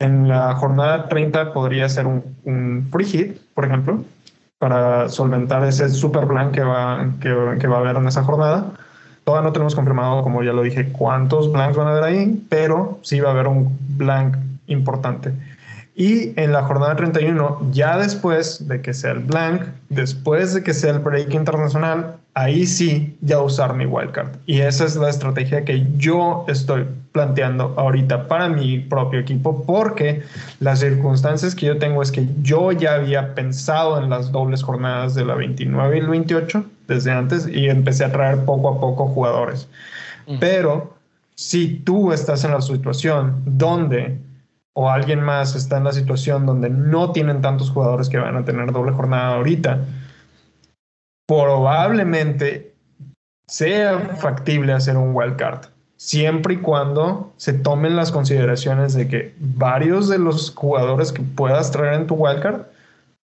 [0.00, 4.04] En la jornada 30 podría ser un, un free hit, por ejemplo,
[4.58, 8.72] para solventar ese super plan que va, que, que va a haber en esa jornada
[9.24, 12.98] Todavía no tenemos confirmado, como ya lo dije, cuántos blanks van a haber ahí, pero
[13.02, 15.32] sí va a haber un blank importante.
[15.94, 20.72] Y en la jornada 31, ya después de que sea el blank, después de que
[20.72, 24.30] sea el break internacional, ahí sí ya usar mi wildcard.
[24.46, 30.22] Y esa es la estrategia que yo estoy planteando ahorita para mi propio equipo, porque
[30.60, 35.14] las circunstancias que yo tengo es que yo ya había pensado en las dobles jornadas
[35.14, 39.08] de la 29 y el 28 desde antes y empecé a traer poco a poco
[39.08, 39.68] jugadores.
[40.40, 40.94] Pero
[41.34, 44.16] si tú estás en la situación donde
[44.74, 48.44] o alguien más está en la situación donde no tienen tantos jugadores que van a
[48.44, 49.84] tener doble jornada ahorita,
[51.26, 52.74] probablemente
[53.46, 60.08] sea factible hacer un wildcard, siempre y cuando se tomen las consideraciones de que varios
[60.08, 62.62] de los jugadores que puedas traer en tu wildcard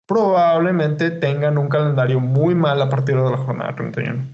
[0.07, 4.25] probablemente tengan un calendario muy mal a partir de la jornada 31.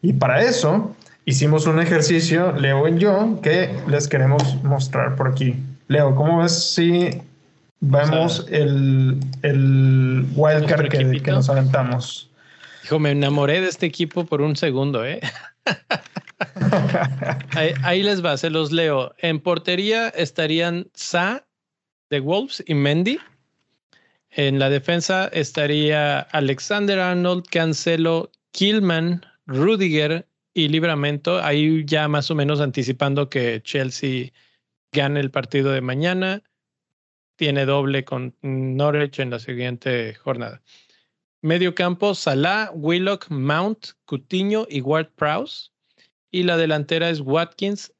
[0.00, 5.56] Y para eso hicimos un ejercicio, Leo y yo, que les queremos mostrar por aquí.
[5.88, 7.10] Leo, ¿cómo ves si
[7.80, 12.30] vemos el, el wildcard que, que, nos aventamos?
[12.84, 15.20] Hijo, me enamoré de este equipo por un segundo, ¿eh?
[17.82, 19.14] ahí, les va, se los leo.
[19.18, 21.46] En portería estarían Sa
[22.10, 23.18] de Wolves y Mendy.
[24.30, 31.42] En la defensa estaría Alexander Arnold, Cancelo, Killman, Rudiger y Libramento.
[31.42, 34.32] Ahí ya más o menos anticipando que Chelsea
[34.92, 36.42] gane el partido de mañana.
[37.36, 40.62] Tiene doble con Norwich en la siguiente jornada.
[41.40, 45.70] Medio campo, Salah, Willock, Mount, Cutiño y Ward Prowse.
[46.30, 47.92] Y la delantera es Watkins.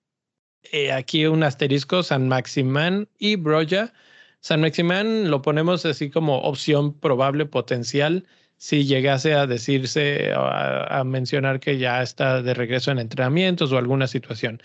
[0.70, 3.92] Eh, aquí un asterisco, San Maximán y Broya.
[4.40, 8.26] San Maximán lo ponemos así como opción probable potencial
[8.58, 13.78] si llegase a decirse, a, a, mencionar que ya está de regreso en entrenamientos o
[13.78, 14.62] alguna situación.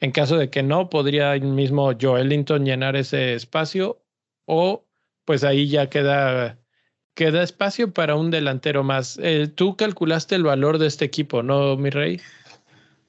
[0.00, 4.02] En caso de que no, podría el mismo Joelinton llenar ese espacio
[4.46, 4.84] o
[5.24, 6.60] pues ahí ya queda
[7.14, 9.18] queda espacio para un delantero más.
[9.22, 12.20] Eh, tú calculaste el valor de este equipo, ¿no, mi rey?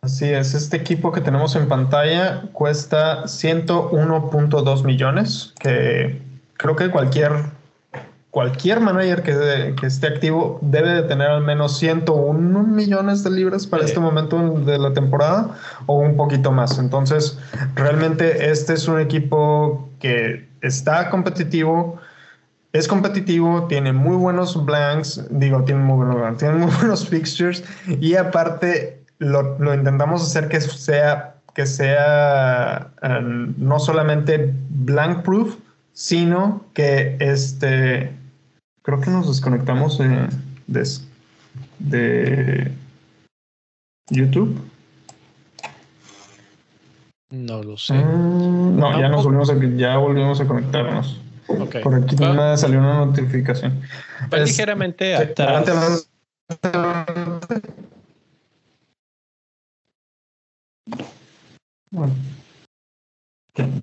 [0.01, 6.21] Así es, este equipo que tenemos en pantalla cuesta 101.2 millones, que
[6.57, 7.31] creo que cualquier,
[8.31, 13.67] cualquier manager que, que, esté activo debe de tener al menos 101 millones de libras
[13.67, 16.79] para este momento de la temporada o un poquito más.
[16.79, 17.37] Entonces,
[17.75, 21.99] realmente este es un equipo que está competitivo,
[22.71, 28.15] es competitivo, tiene muy buenos blanks, digo, tiene muy buenos, tiene muy buenos fixtures y
[28.15, 35.57] aparte lo, lo intentamos hacer que sea, que sea um, no solamente blank proof,
[35.93, 38.20] sino que este,
[38.81, 40.29] creo que nos desconectamos de,
[40.67, 40.83] de,
[41.79, 42.71] de
[44.09, 44.59] YouTube.
[47.29, 47.93] No lo sé.
[47.93, 51.19] Mm, no, ya nos volvimos a, ya volvimos a conectarnos.
[51.83, 53.81] Por aquí me salió una notificación.
[54.31, 56.07] Va ligeramente atrás.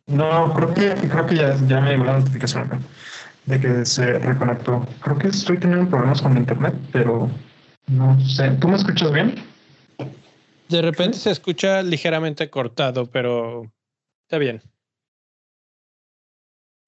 [0.07, 2.71] No, creo que, creo que ya, ya me llegó la notificación
[3.49, 4.87] de que se reconectó.
[5.01, 7.29] Creo que estoy teniendo problemas con internet, pero
[7.87, 8.51] no sé.
[8.61, 9.35] ¿Tú me escuchas bien?
[10.69, 13.63] De repente se escucha ligeramente cortado, pero
[14.27, 14.61] está bien.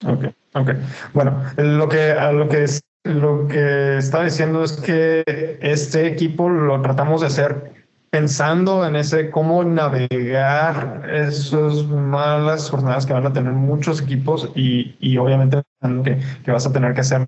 [0.05, 0.71] Ok, ok.
[1.15, 2.67] Bueno, lo que, lo que,
[3.05, 5.25] lo que estaba diciendo es que
[5.63, 7.80] este equipo lo tratamos de hacer
[8.11, 14.97] pensando en ese cómo navegar esas malas jornadas que van a tener muchos equipos y,
[14.99, 15.63] y obviamente
[16.05, 17.27] que, que, vas a tener que hacer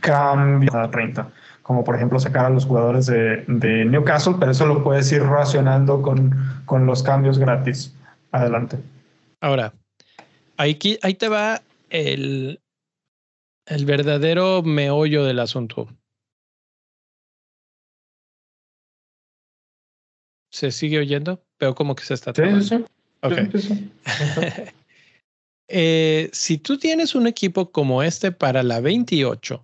[0.00, 1.30] cambios a 30,
[1.62, 5.22] como por ejemplo sacar a los jugadores de, de, Newcastle, pero eso lo puedes ir
[5.22, 7.94] racionando con, con los cambios gratis.
[8.32, 8.78] Adelante.
[9.40, 9.72] Ahora,
[10.56, 12.60] ahí, ahí te va el,
[13.66, 15.88] el verdadero meollo del asunto.
[20.54, 21.42] ¿Se sigue oyendo?
[21.58, 22.84] Veo como que se está sí,
[25.68, 29.60] eh, si tú tienes un equipo como este para la 28,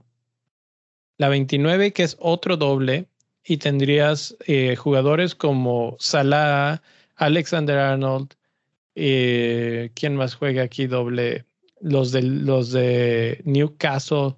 [1.19, 3.07] la 29 que es otro doble
[3.45, 6.83] y tendrías eh, jugadores como Salah,
[7.15, 8.35] Alexander Arnold,
[8.97, 11.45] eh, ¿quién más juega aquí doble?
[11.81, 14.35] Los de, los de Newcastle.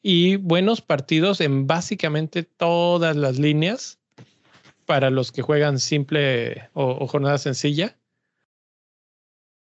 [0.00, 3.97] Y buenos partidos en básicamente todas las líneas
[4.88, 7.98] para los que juegan simple o, jornada sencilla,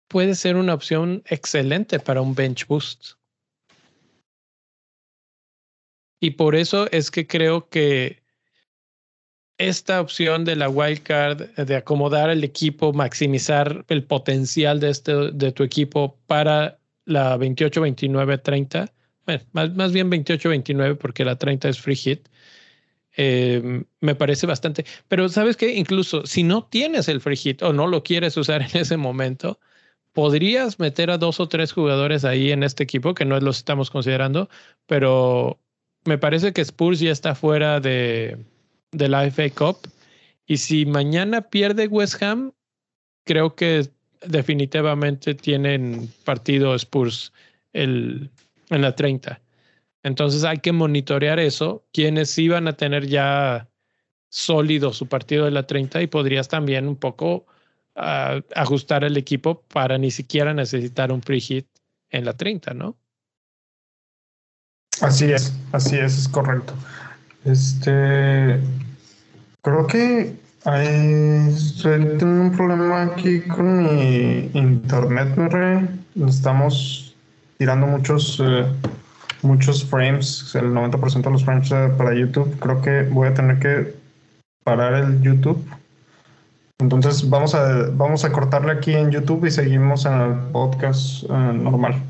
[0.08, 3.16] puede ser una opción excelente para un bench boost.
[6.22, 8.24] Y por eso es que creo que
[9.58, 15.52] esta opción de la wildcard, de acomodar el equipo, maximizar el potencial de, este, de
[15.52, 18.94] tu equipo para la 28, 29, 30,
[19.26, 22.30] bueno, más, más bien 28, 29 porque la 30 es free hit,
[23.18, 24.86] eh, me parece bastante.
[25.08, 28.62] Pero sabes que incluso si no tienes el free hit o no lo quieres usar
[28.62, 29.60] en ese momento,
[30.14, 33.90] podrías meter a dos o tres jugadores ahí en este equipo que no los estamos
[33.90, 34.50] considerando,
[34.86, 35.60] pero
[36.06, 38.38] me parece que Spurs ya está fuera de,
[38.92, 39.78] de la FA Cup.
[40.46, 42.54] Y si mañana pierde West Ham,
[43.24, 43.88] creo que
[44.26, 47.32] definitivamente tienen partido Spurs
[47.74, 48.30] el,
[48.70, 49.40] en la 30.
[50.04, 53.70] Entonces hay que monitorear eso, quienes iban a tener ya
[54.30, 57.46] sólido su partido de la 30 y podrías también un poco
[57.96, 61.68] uh, ajustar el equipo para ni siquiera necesitar un free hit
[62.10, 62.98] en la 30, ¿no?
[65.02, 66.74] Así es, así es, es correcto.
[67.44, 68.60] Este,
[69.62, 77.16] creo que hay tengo un problema aquí con mi internet, me Estamos
[77.58, 78.66] tirando muchos eh,
[79.44, 82.58] muchos frames, el 90% de los frames para YouTube.
[82.60, 83.96] Creo que voy a tener que
[84.64, 85.64] parar el YouTube.
[86.80, 91.28] Entonces vamos a, vamos a cortarle aquí en YouTube y seguimos en el podcast eh,
[91.30, 92.02] normal.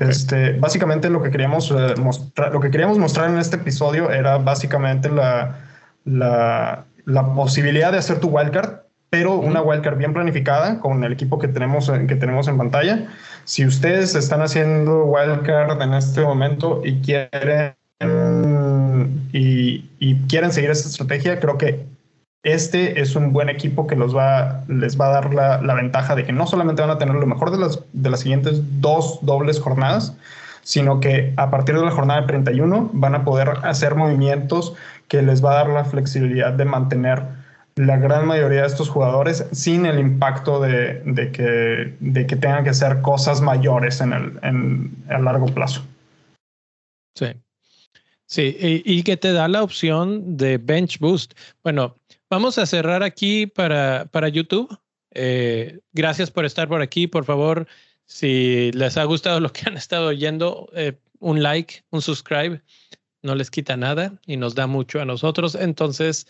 [0.00, 4.36] Este, básicamente lo que queríamos eh, mostrar, lo que queríamos mostrar en este episodio era
[4.36, 5.58] básicamente la,
[6.04, 8.81] la, la posibilidad de hacer tu wildcard,
[9.12, 13.08] pero una wildcard bien planificada con el equipo que tenemos, que tenemos en pantalla.
[13.44, 17.74] Si ustedes están haciendo wildcard en este momento y quieren,
[19.34, 21.84] y, quieren seguir esta estrategia, creo que
[22.42, 26.24] este es un buen equipo que los va, les va a dar la, ventaja de
[26.24, 29.60] que no solamente van a tener lo mejor de las, de las siguientes dos dobles
[29.60, 30.16] jornadas,
[30.62, 34.74] sino que a partir de la jornada 31 van a poder hacer movimientos
[35.08, 37.41] que les va a dar la flexibilidad de mantener
[37.76, 42.70] la gran mayoría de estos jugadores sin el impacto de, que, de que tengan que
[42.70, 45.82] hacer cosas mayores en el, en, largo plazo.
[47.14, 47.26] Sí.
[48.26, 51.34] Sí, y, que te da la opción de Bench Boost.
[51.62, 51.96] Bueno,
[52.30, 54.74] vamos a cerrar aquí para, para YouTube.
[55.10, 57.06] Eh, gracias por estar por aquí.
[57.06, 57.66] Por favor,
[58.06, 62.62] si les ha gustado lo que han estado oyendo, eh, un like, un subscribe,
[63.22, 65.54] no les quita nada y nos da mucho a nosotros.
[65.54, 66.26] Entonces,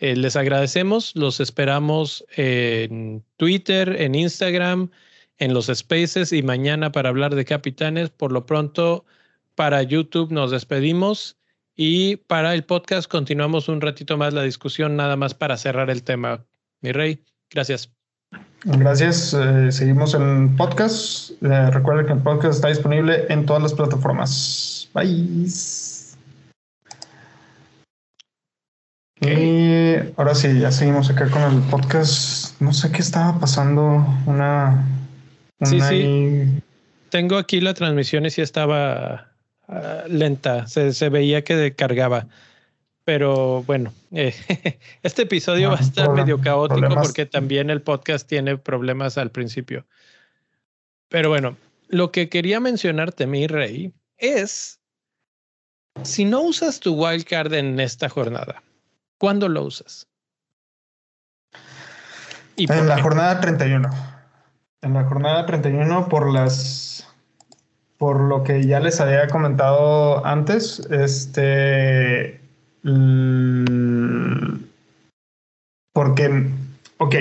[0.00, 4.90] eh, les agradecemos, los esperamos en Twitter, en Instagram,
[5.38, 8.10] en los spaces y mañana para hablar de capitanes.
[8.10, 9.04] Por lo pronto,
[9.54, 11.36] para YouTube nos despedimos
[11.76, 16.02] y para el podcast continuamos un ratito más la discusión, nada más para cerrar el
[16.02, 16.44] tema.
[16.80, 17.90] Mi rey, gracias.
[18.64, 19.34] Gracias.
[19.34, 21.30] Eh, seguimos en podcast.
[21.42, 24.88] Eh, recuerden que el podcast está disponible en todas las plataformas.
[24.94, 25.46] Bye.
[29.90, 32.60] Que ahora sí, ya seguimos acá con el podcast.
[32.60, 34.06] No sé qué estaba pasando.
[34.26, 34.86] Una.
[35.62, 36.62] sí, sí.
[37.10, 39.28] Tengo aquí la transmisión y sí estaba
[39.68, 40.66] ah, lenta.
[40.66, 42.26] Se, se, veía que cargaba.
[43.04, 44.34] Pero bueno, eh,
[45.02, 49.86] este episodio va a estar medio caótico porque también el podcast tiene problemas al principio.
[51.08, 51.56] Pero bueno,
[51.88, 54.78] lo que quería mencionarte, mi rey, es
[56.04, 58.62] si no usas tu wildcard en esta jornada,
[59.20, 60.08] ¿cuándo lo usas?
[62.56, 63.88] en la jornada 31.
[64.82, 67.06] En la jornada 31 por las
[67.98, 72.40] por lo que ya les había comentado antes, este
[75.92, 76.50] porque
[76.96, 77.14] ok,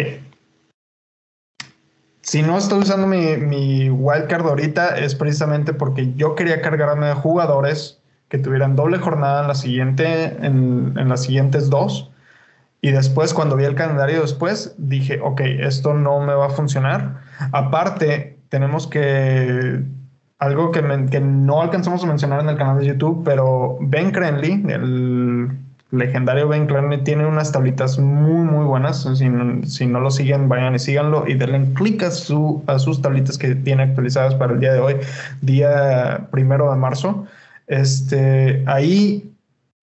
[2.22, 7.14] si no estoy usando mi, mi wildcard ahorita es precisamente porque yo quería cargarme de
[7.14, 7.99] jugadores
[8.30, 12.09] que tuvieran doble jornada en la siguiente, en, en, las siguientes dos.
[12.82, 17.21] Y después, cuando vi el calendario después, dije, ok, esto no me va a funcionar.
[17.51, 19.84] Aparte, tenemos que,
[20.38, 24.63] algo que, que no alcanzamos a mencionar en el canal de YouTube, pero Ben Crenly,
[24.69, 25.49] el
[25.91, 29.07] legendario Ben Clanley tiene unas tablitas muy, muy buenas.
[29.15, 29.27] Si,
[29.88, 33.55] no lo siguen, vayan y síganlo y denle clic a, su, a sus tablitas que
[33.55, 34.95] tiene actualizadas para el día de hoy,
[35.41, 37.25] día primero de marzo.
[37.70, 39.34] Este, ahí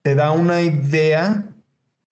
[0.03, 1.45] te da una idea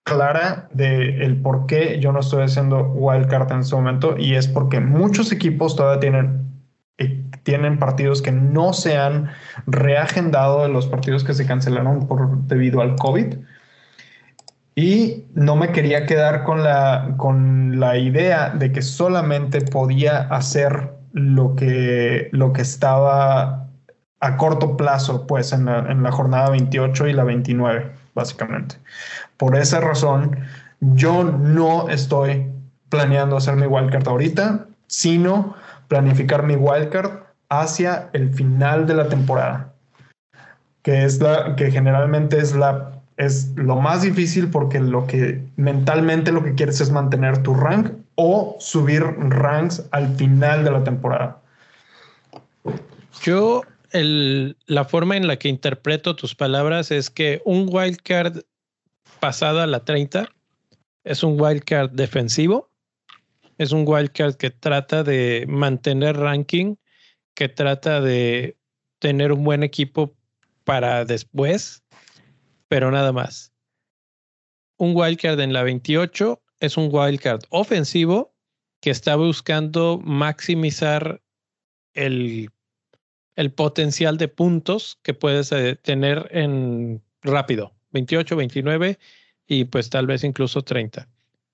[0.05, 4.49] clara de el por qué yo no estoy haciendo wildcard en este momento y es
[4.49, 6.45] porque muchos equipos todavía tienen
[6.99, 9.31] eh, tienen partidos que no se han
[9.66, 13.35] reagendado de los partidos que se cancelaron por debido al COVID.
[14.77, 20.95] Y no me quería quedar con la, con la idea de que solamente podía hacer
[21.12, 23.64] lo que, lo que estaba
[24.25, 28.77] a corto plazo, pues en la, en la jornada 28 y la 29, básicamente.
[29.37, 30.39] Por esa razón,
[30.81, 32.51] yo no estoy
[32.89, 35.55] planeando hacer mi wildcard ahorita, sino
[35.89, 37.11] planificar mi wildcard
[37.51, 39.75] hacia el final de la temporada,
[40.83, 46.33] que es la que generalmente es la es lo más difícil porque lo que mentalmente
[46.33, 51.39] lo que quieres es mantener tu rank o subir ranks al final de la temporada.
[53.22, 53.62] Yo,
[53.95, 58.43] el, la forma en la que interpreto tus palabras es que un wildcard
[59.21, 60.29] pasada la 30
[61.05, 62.71] es un wildcard defensivo,
[63.57, 66.77] es un wildcard que trata de mantener ranking,
[67.35, 68.57] que trata de
[68.99, 70.15] tener un buen equipo
[70.65, 71.85] para después
[72.75, 73.53] pero nada más.
[74.79, 78.35] Un wildcard en la 28 es un wildcard ofensivo
[78.81, 81.23] que está buscando maximizar
[81.93, 82.51] el,
[83.37, 88.99] el potencial de puntos que puedes eh, tener en rápido, 28, 29
[89.47, 91.09] y pues tal vez incluso 30,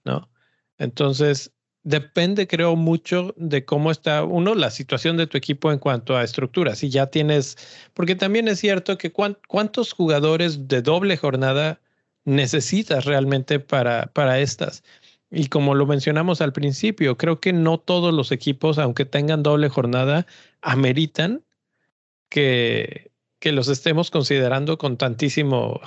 [0.05, 0.31] ¿no?
[0.79, 1.53] Entonces,
[1.83, 6.25] depende, creo, mucho de cómo está, uno, la situación de tu equipo en cuanto a
[6.25, 6.75] estructura.
[6.75, 7.57] Si ya tienes,
[7.95, 11.81] porque también es cierto que cuántos jugadores de doble jornada
[12.25, 14.83] necesitas realmente para, para estas.
[15.31, 19.69] Y como lo mencionamos al principio, creo que no todos los equipos, aunque tengan doble
[19.69, 20.27] jornada,
[20.61, 21.43] ameritan
[22.31, 25.81] que, que los estemos considerando con tantísimo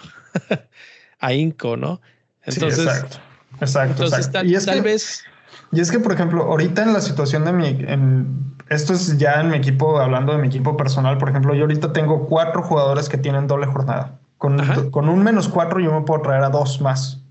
[1.19, 2.01] ahínco, ¿no?
[2.43, 3.17] Entonces, exacto,
[3.59, 4.03] exacto.
[4.03, 4.31] Entonces,
[4.65, 5.23] Tal, vez
[5.71, 9.41] y es que, por ejemplo, ahorita en la situación de mi, en, esto es ya
[9.41, 13.09] en mi equipo, hablando de mi equipo personal, por ejemplo, yo ahorita tengo cuatro jugadores
[13.09, 14.19] que tienen doble jornada.
[14.37, 14.59] Con,
[14.91, 17.23] con un menos cuatro yo me puedo traer a dos más.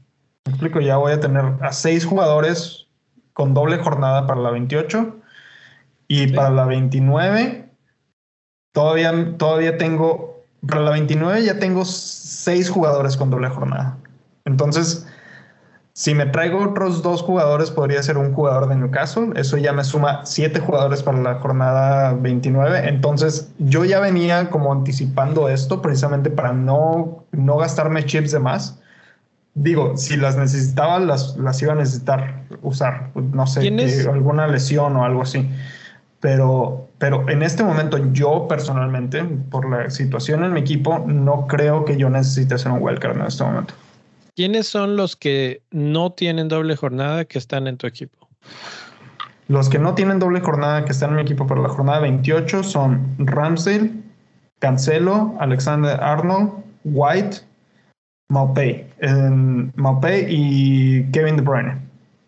[0.47, 2.87] Me explico, ya voy a tener a seis jugadores
[3.33, 5.17] con doble jornada para la 28
[6.09, 7.72] y para la 29
[8.73, 13.97] todavía, todavía tengo, para la 29 ya tengo seis jugadores con doble jornada.
[14.45, 15.07] Entonces,
[15.95, 19.33] si me traigo otros dos jugadores, podría ser un jugador de Newcastle.
[19.37, 22.89] Eso ya me suma siete jugadores para la jornada 29.
[22.89, 28.79] Entonces, yo ya venía como anticipando esto precisamente para no, no gastarme chips de más.
[29.55, 33.11] Digo, si las necesitaba, las, las iba a necesitar usar.
[33.15, 33.69] No sé,
[34.11, 35.51] alguna lesión o algo así.
[36.21, 41.85] Pero, pero en este momento, yo personalmente, por la situación en mi equipo, no creo
[41.85, 43.75] que yo necesite hacer un wildcard en este momento.
[44.37, 48.29] ¿Quiénes son los que no tienen doble jornada que están en tu equipo?
[49.49, 52.63] Los que no tienen doble jornada que están en mi equipo para la jornada 28
[52.63, 53.91] son Ramsdale,
[54.61, 56.53] Cancelo, Alexander Arnold,
[56.85, 57.39] White,
[58.29, 58.87] Maupay,
[59.75, 61.79] Maupay y Kevin De Bruyne.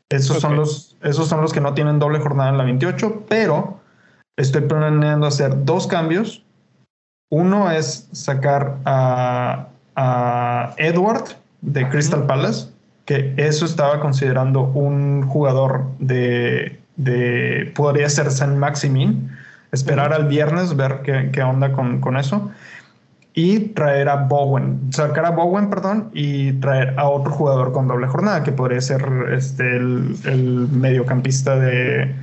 [0.08, 3.83] Esos, son los, esos son los que no tienen doble jornada en la 28, pero
[4.36, 6.42] estoy planeando hacer dos cambios.
[7.30, 11.24] Uno es sacar a, a Edward
[11.62, 12.68] de Crystal Palace
[13.04, 19.30] que eso estaba considerando un jugador de, de podría ser San Maximin,
[19.72, 22.50] esperar al viernes, ver qué, qué onda con, con, eso,
[23.34, 28.06] y traer a Bowen, sacar a Bowen, perdón, y traer a otro jugador con doble
[28.06, 32.14] jornada, que podría ser este, el, el mediocampista de,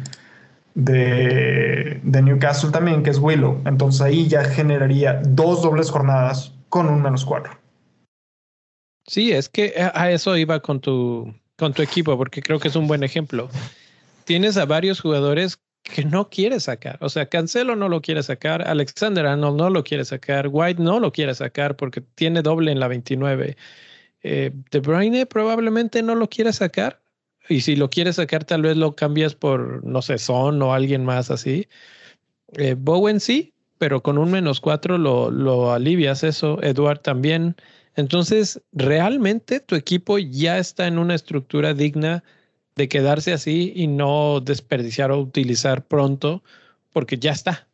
[0.73, 3.61] de, de, Newcastle también, que es Willow.
[3.65, 7.57] Entonces ahí ya generaría dos dobles jornadas con un menos cuatro.
[9.05, 12.75] Sí, es que a eso iba con tu, con tu equipo, porque creo que es
[12.75, 13.49] un buen ejemplo.
[14.25, 16.97] Tienes a varios jugadores que no quiere sacar.
[17.01, 20.99] O sea, Cancelo no lo quiere sacar, Alexander Arnold no lo quiere sacar, White no
[20.99, 23.57] lo quiere sacar porque tiene doble en la 29.
[24.23, 27.01] Eh, de Bruyne probablemente no lo quiere sacar.
[27.51, 31.05] Y si lo quiere sacar, tal vez lo cambias por, no sé, Son o alguien
[31.05, 31.67] más así.
[32.53, 36.61] Eh, Bowen sí, pero con un menos cuatro lo, lo alivias eso.
[36.63, 37.55] Eduard también.
[37.95, 42.23] Entonces, realmente tu equipo ya está en una estructura digna
[42.75, 46.43] de quedarse así y no desperdiciar o utilizar pronto
[46.93, 47.67] porque ya está.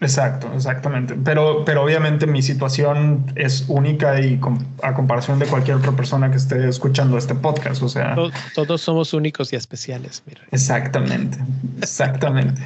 [0.00, 1.14] Exacto, exactamente.
[1.24, 4.38] Pero, pero obviamente mi situación es única y
[4.82, 7.82] a comparación de cualquier otra persona que esté escuchando este podcast.
[7.82, 8.14] O sea,
[8.54, 10.22] todos, somos únicos y especiales.
[10.26, 10.42] Mira.
[10.50, 11.38] Exactamente,
[11.80, 12.60] exactamente.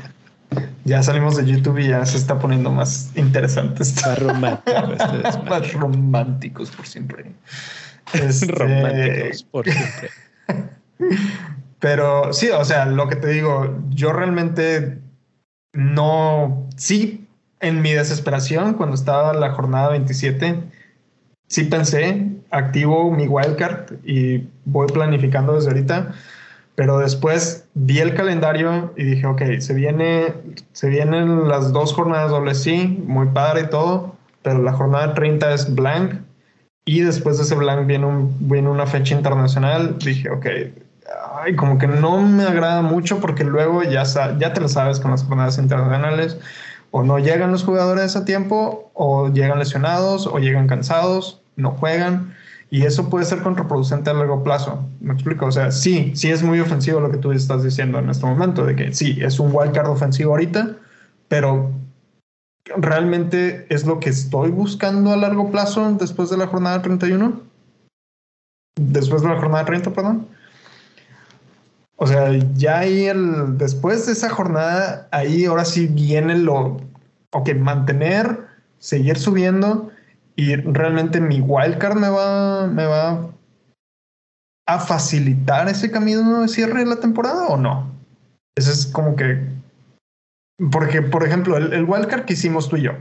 [0.85, 3.85] ya salimos de YouTube y ya se está poniendo más interesante.
[3.85, 7.33] Más romántico este más románticos por siempre.
[8.13, 8.47] Este...
[8.47, 10.11] románticos por siempre.
[11.79, 14.99] Pero sí, o sea, lo que te digo, yo realmente
[15.73, 17.20] no, sí,
[17.61, 20.63] en mi desesperación, cuando estaba la jornada 27,
[21.47, 26.15] sí pensé, activo mi wildcard y voy planificando desde ahorita,
[26.75, 30.35] pero después vi el calendario y dije, ok, se, viene,
[30.73, 35.53] se vienen las dos jornadas doble sí, muy padre y todo, pero la jornada 30
[35.53, 36.15] es blank
[36.87, 40.47] y después de ese blank viene, un, viene una fecha internacional, dije, ok,
[41.43, 44.05] ay, como que no me agrada mucho porque luego ya,
[44.39, 46.39] ya te lo sabes con las jornadas internacionales,
[46.91, 52.35] o no llegan los jugadores a tiempo, o llegan lesionados, o llegan cansados, no juegan,
[52.71, 54.85] y eso puede ser contraproducente a largo plazo.
[55.01, 55.47] ¿Me explico?
[55.47, 58.65] O sea, sí, sí es muy ofensivo lo que tú estás diciendo en este momento,
[58.65, 60.77] de que sí, es un wildcard ofensivo ahorita,
[61.29, 61.71] pero
[62.77, 67.41] realmente es lo que estoy buscando a largo plazo después de la jornada 31.
[68.77, 70.27] Después de la jornada 30, perdón.
[72.03, 76.79] O sea, ya ahí el, después de esa jornada, ahí ahora sí viene lo,
[77.31, 78.47] ok, mantener,
[78.79, 79.91] seguir subiendo
[80.35, 83.29] y realmente mi wildcard me va, me va
[84.67, 87.93] a facilitar ese camino de cierre de la temporada o no.
[88.57, 89.39] Ese es como que,
[90.73, 92.93] porque por ejemplo, el, el wildcard que hicimos tú y yo.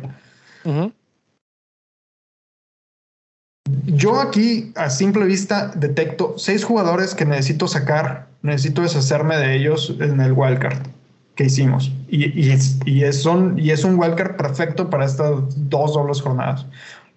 [3.85, 9.95] Yo aquí a simple vista detecto seis jugadores que necesito sacar necesito deshacerme de ellos
[9.99, 10.87] en el wildcard
[11.35, 11.91] que hicimos.
[12.09, 15.31] Y, y, es, son, y es un wildcard perfecto para estas
[15.69, 16.65] dos dobles jornadas.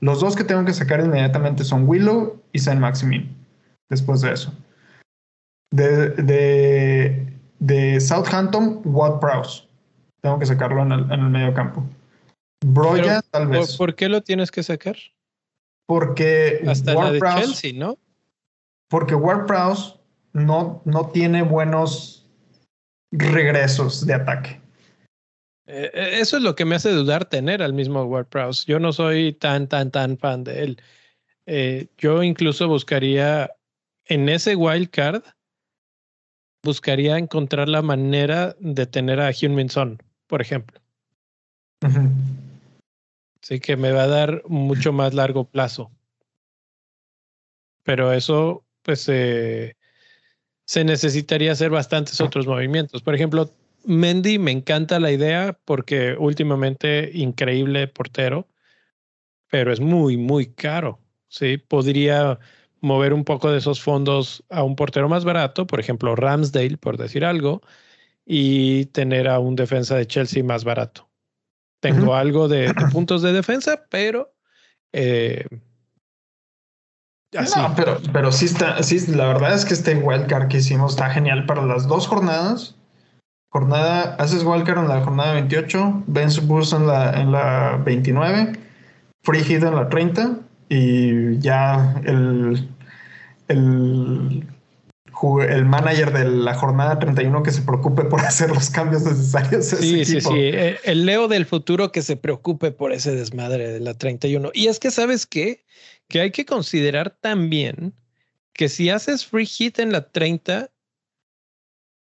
[0.01, 3.37] Los dos que tengo que sacar inmediatamente son Willow y Saint Maximin.
[3.89, 4.53] Después de eso.
[5.71, 9.65] De, de, de Southampton, Watt Prowse.
[10.21, 11.85] Tengo que sacarlo en el, en el medio campo.
[12.65, 13.77] Broya, tal vez.
[13.77, 14.97] ¿Por qué lo tienes que sacar?
[15.87, 17.99] Porque Hasta la de Chelsea, ¿no?
[18.89, 19.95] Porque Ward Prowse
[20.33, 22.27] no, no tiene buenos
[23.11, 24.61] regresos de ataque.
[25.67, 28.65] Eh, eh, eso es lo que me hace dudar tener al mismo Ward Prowse.
[28.67, 30.83] Yo no soy tan, tan, tan fan de él.
[31.47, 33.51] Eh, yo incluso buscaría
[34.07, 35.23] en ese wild card,
[36.63, 40.81] buscaría encontrar la manera de tener a Hyun Son, por ejemplo.
[43.43, 45.91] Así que me va a dar mucho más largo plazo.
[47.83, 49.75] Pero eso, pues, eh,
[50.65, 53.03] se necesitaría hacer bastantes otros movimientos.
[53.03, 53.51] Por ejemplo,
[53.85, 58.47] Mendy me encanta la idea porque últimamente increíble portero,
[59.51, 61.01] pero es muy, muy caro.
[61.29, 62.39] Sí, podría
[62.81, 66.97] mover un poco de esos fondos a un portero más barato, por ejemplo, Ramsdale, por
[66.97, 67.61] decir algo,
[68.25, 71.12] y tener a un defensa de Chelsea más barato.
[71.83, 74.33] Tengo algo de, puntos de defensa, pero
[74.93, 75.45] eh,
[77.33, 81.11] no, pero, pero sí está, sí, la verdad es que este wildcard que hicimos está
[81.11, 82.77] genial para las dos jornadas.
[83.49, 88.53] Jornada, haces wildcard en la jornada 28, Benz Bus en la, en la 29,
[89.25, 92.71] Free Hit en la 30 y ya el,
[93.49, 94.47] el,
[95.43, 99.67] el manager de la jornada 31 que se preocupe por hacer los cambios necesarios.
[99.67, 100.29] Sí, sí, sí.
[100.35, 104.51] Eh, el Leo del futuro que se preocupe por ese desmadre de la 31.
[104.53, 105.65] Y es que, ¿sabes qué?
[106.13, 107.95] que hay que considerar también
[108.53, 110.71] que si haces free hit en la 30,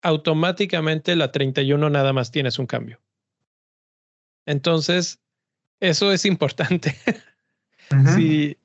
[0.02, 3.00] automáticamente la 31 nada más tienes un cambio.
[4.46, 5.20] Entonces,
[5.78, 6.96] eso es importante.
[8.16, 8.56] si,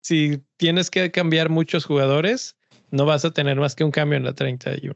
[0.00, 2.55] si tienes que cambiar muchos jugadores,
[2.90, 4.94] no vas a tener más que un cambio en la 31.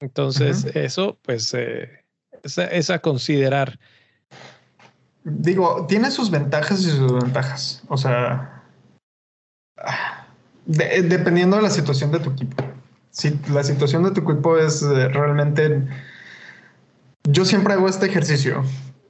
[0.00, 2.04] Entonces, eso, pues, eh,
[2.42, 3.78] es, a considerar.
[5.24, 7.82] Digo, tiene sus ventajas y sus ventajas.
[7.88, 8.62] O sea,
[10.66, 12.64] dependiendo de la situación de tu equipo.
[13.10, 15.86] Si la situación de tu equipo es eh, realmente...
[17.24, 18.62] Yo siempre hago este ejercicio.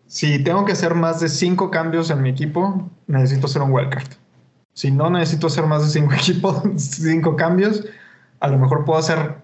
[0.07, 4.09] Si tengo que hacer más de cinco cambios en mi equipo, necesito hacer un wildcard.
[4.73, 7.85] Si no necesito hacer más de cinco equipos, cinco cambios,
[8.41, 9.37] a lo mejor puedo hacer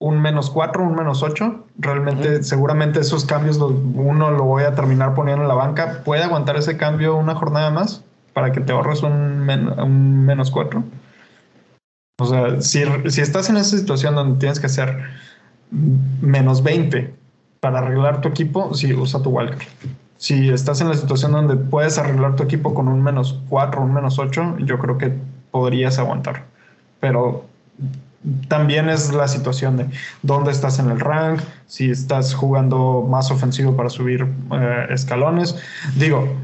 [0.00, 1.66] un menos cuatro, un menos ocho.
[1.76, 6.02] Realmente, seguramente esos cambios uno lo voy a terminar poniendo en la banca.
[6.04, 10.84] Puede aguantar ese cambio una jornada más para que te ahorres un, menos cuatro.
[12.20, 14.96] O sea, si, si, estás en esa situación donde tienes que hacer
[15.70, 17.14] menos 20
[17.60, 19.68] para arreglar tu equipo, sí, usa tu wildcard.
[20.16, 23.94] Si estás en la situación donde puedes arreglar tu equipo con un menos 4, un
[23.94, 25.12] menos 8, yo creo que
[25.52, 26.44] podrías aguantar.
[26.98, 27.44] Pero
[28.48, 29.86] también es la situación de
[30.22, 35.56] dónde estás en el rank, si estás jugando más ofensivo para subir eh, escalones.
[35.96, 36.36] Digo,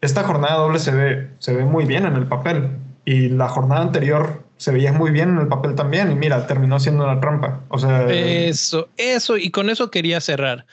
[0.00, 2.70] esta jornada doble se ve, se ve muy bien en el papel
[3.04, 6.78] y la jornada anterior se veía muy bien en el papel también y mira, terminó
[6.80, 7.60] siendo una trampa.
[7.68, 10.66] O sea, eso, eso, y con eso quería cerrar.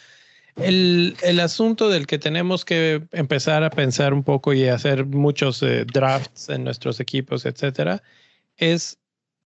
[0.55, 5.63] El, el, asunto del que tenemos que empezar a pensar un poco y hacer muchos
[5.63, 8.03] eh, drafts en nuestros equipos, etcétera,
[8.57, 8.99] es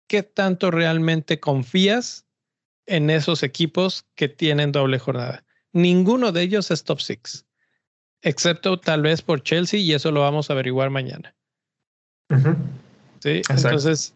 [0.09, 2.25] qué tanto realmente confías
[2.87, 5.45] en esos equipos que tienen doble jornada.
[5.71, 7.45] Ninguno de ellos es top six,
[8.21, 11.35] excepto tal vez por Chelsea y eso lo vamos a averiguar mañana.
[13.19, 14.13] Sí, entonces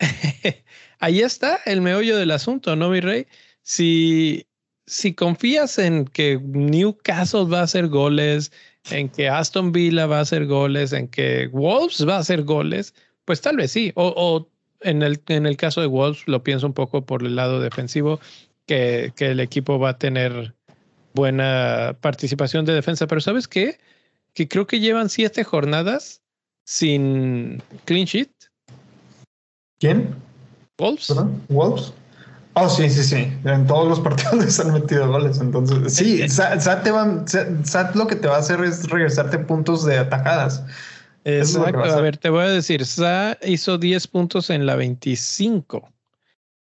[0.98, 3.26] ahí está el meollo del asunto, ¿no, mi rey?
[3.62, 4.46] Si,
[4.86, 8.50] si confías en que Newcastle va a hacer goles,
[8.90, 12.94] en que Aston Villa va a hacer goles, en que Wolves va a hacer goles,
[13.26, 13.92] pues tal vez sí.
[13.94, 14.50] O, o
[14.80, 18.20] en el, en el caso de Wolves lo pienso un poco por el lado defensivo,
[18.66, 20.54] que, que el equipo va a tener
[21.14, 23.78] buena participación de defensa, pero ¿sabes qué?
[24.34, 26.22] Que creo que llevan siete jornadas
[26.64, 28.30] sin clean sheet.
[29.80, 30.14] ¿Quién?
[30.76, 31.12] Wolves.
[31.48, 31.92] Wolves.
[32.54, 33.32] Oh, sí, sí, sí.
[33.44, 35.40] En todos los partidos les han metido goles.
[35.40, 37.24] Entonces, sí, Sat, te va,
[37.64, 40.62] Sat lo que te va a hacer es regresarte puntos de atajadas.
[41.28, 41.84] Exacto.
[41.84, 45.92] A, ver, te voy a decir, Sa hizo 10 puntos en la 25,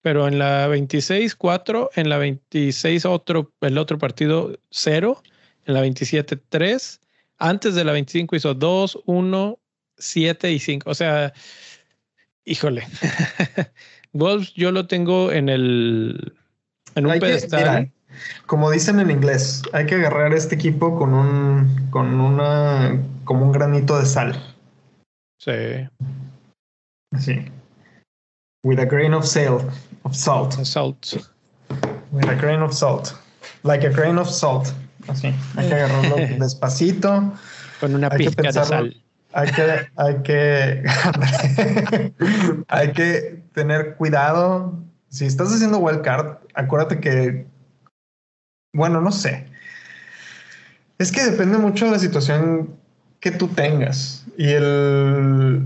[0.01, 5.21] pero en la 26, 4, en la 26, otro, el otro partido, 0,
[5.65, 6.99] en la 27, 3,
[7.37, 9.59] antes de la 25 hizo 2, 1,
[9.97, 10.89] 7 y 5.
[10.89, 11.31] O sea,
[12.43, 12.87] híjole.
[14.13, 16.33] Wolves yo lo tengo en el
[16.95, 17.91] en un pedestal.
[18.45, 23.51] como dicen en inglés, hay que agarrar este equipo con un con una como un
[23.51, 24.54] granito de sal.
[25.37, 25.87] Sí.
[27.19, 27.51] Sí.
[28.63, 29.63] With a grain of salt.
[30.03, 30.53] Of salt.
[30.65, 31.29] Salt.
[32.11, 33.13] With a grain of salt.
[33.63, 34.73] Like a grain of salt.
[35.07, 35.33] Así.
[35.55, 37.33] Hay que agarrarlo despacito.
[37.79, 39.01] Con una pizca de sal.
[39.33, 40.83] Hay que, hay que,
[42.69, 44.81] hay que tener cuidado.
[45.09, 47.45] Si estás haciendo wildcard, acuérdate que,
[48.73, 49.45] bueno, no sé.
[50.97, 52.79] Es que depende mucho de la situación
[53.19, 54.25] que tú tengas.
[54.37, 55.61] Y el,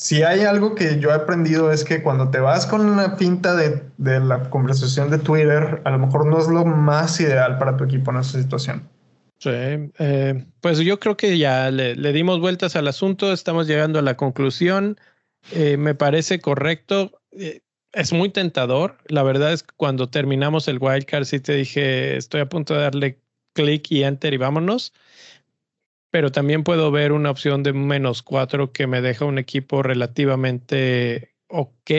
[0.00, 3.54] si hay algo que yo he aprendido es que cuando te vas con una pinta
[3.54, 7.76] de, de, la conversación de Twitter, a lo mejor no es lo más ideal para
[7.76, 8.88] tu equipo en esa situación.
[9.38, 13.98] Sí, eh, pues yo creo que ya le, le, dimos vueltas al asunto, estamos llegando
[13.98, 14.98] a la conclusión.
[15.52, 17.20] Eh, me parece correcto.
[17.32, 17.60] Eh,
[17.92, 18.96] es muy tentador.
[19.06, 22.80] La verdad es que cuando terminamos el wildcard, sí te dije, estoy a punto de
[22.80, 23.18] darle
[23.52, 24.94] clic y enter y vámonos
[26.10, 31.30] pero también puedo ver una opción de menos cuatro que me deja un equipo relativamente
[31.50, 31.90] ok,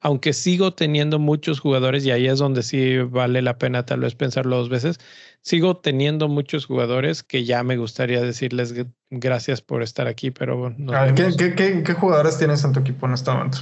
[0.00, 4.14] aunque sigo teniendo muchos jugadores y ahí es donde sí vale la pena tal vez
[4.14, 4.98] pensarlo dos veces.
[5.42, 8.74] Sigo teniendo muchos jugadores que ya me gustaría decirles
[9.10, 10.74] gracias por estar aquí, pero
[11.14, 13.58] ¿qué, jugadores tienes en tu equipo en este momento?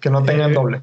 [0.00, 0.82] Que no tengan eh, doble.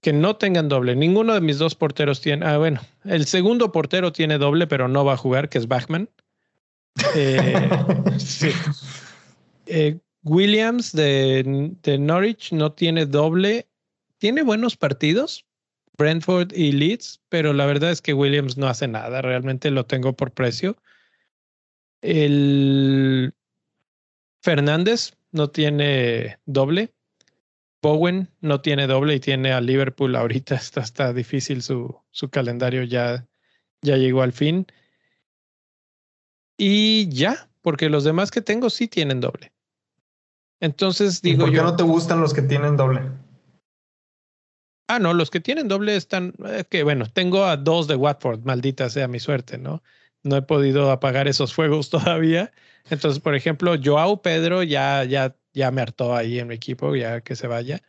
[0.00, 0.96] Que no tengan doble.
[0.96, 2.44] Ninguno de mis dos porteros tiene.
[2.44, 6.08] Ah, bueno, el segundo portero tiene doble, pero no va a jugar, que es Bachman.
[7.14, 7.70] Eh,
[9.66, 13.68] eh, Williams de, de, Norwich no tiene doble.
[14.18, 15.44] Tiene buenos partidos,
[15.98, 19.20] Brentford y Leeds, pero la verdad es que Williams no hace nada.
[19.22, 20.76] Realmente lo tengo por precio.
[22.00, 23.34] El
[24.42, 26.92] Fernández no tiene doble.
[27.80, 30.54] Bowen no tiene doble y tiene a Liverpool ahorita.
[30.56, 33.26] Está, está difícil su, su calendario, ya,
[33.80, 34.66] ya llegó al fin.
[36.56, 39.52] Y ya, porque los demás que tengo sí tienen doble.
[40.60, 41.62] Entonces digo ¿Por qué yo.
[41.64, 43.02] no te gustan los que tienen doble?
[44.88, 46.34] Ah, no, los que tienen doble están.
[46.46, 49.82] eh, que bueno, tengo a dos de Watford, maldita sea mi suerte, ¿no?
[50.22, 52.52] No he podido apagar esos fuegos todavía.
[52.90, 57.20] Entonces, por ejemplo, Joao Pedro ya, ya, ya me hartó ahí en mi equipo, ya
[57.22, 57.82] que se vaya.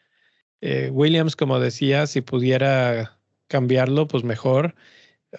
[0.61, 4.75] Eh, Williams, como decía, si pudiera cambiarlo, pues mejor.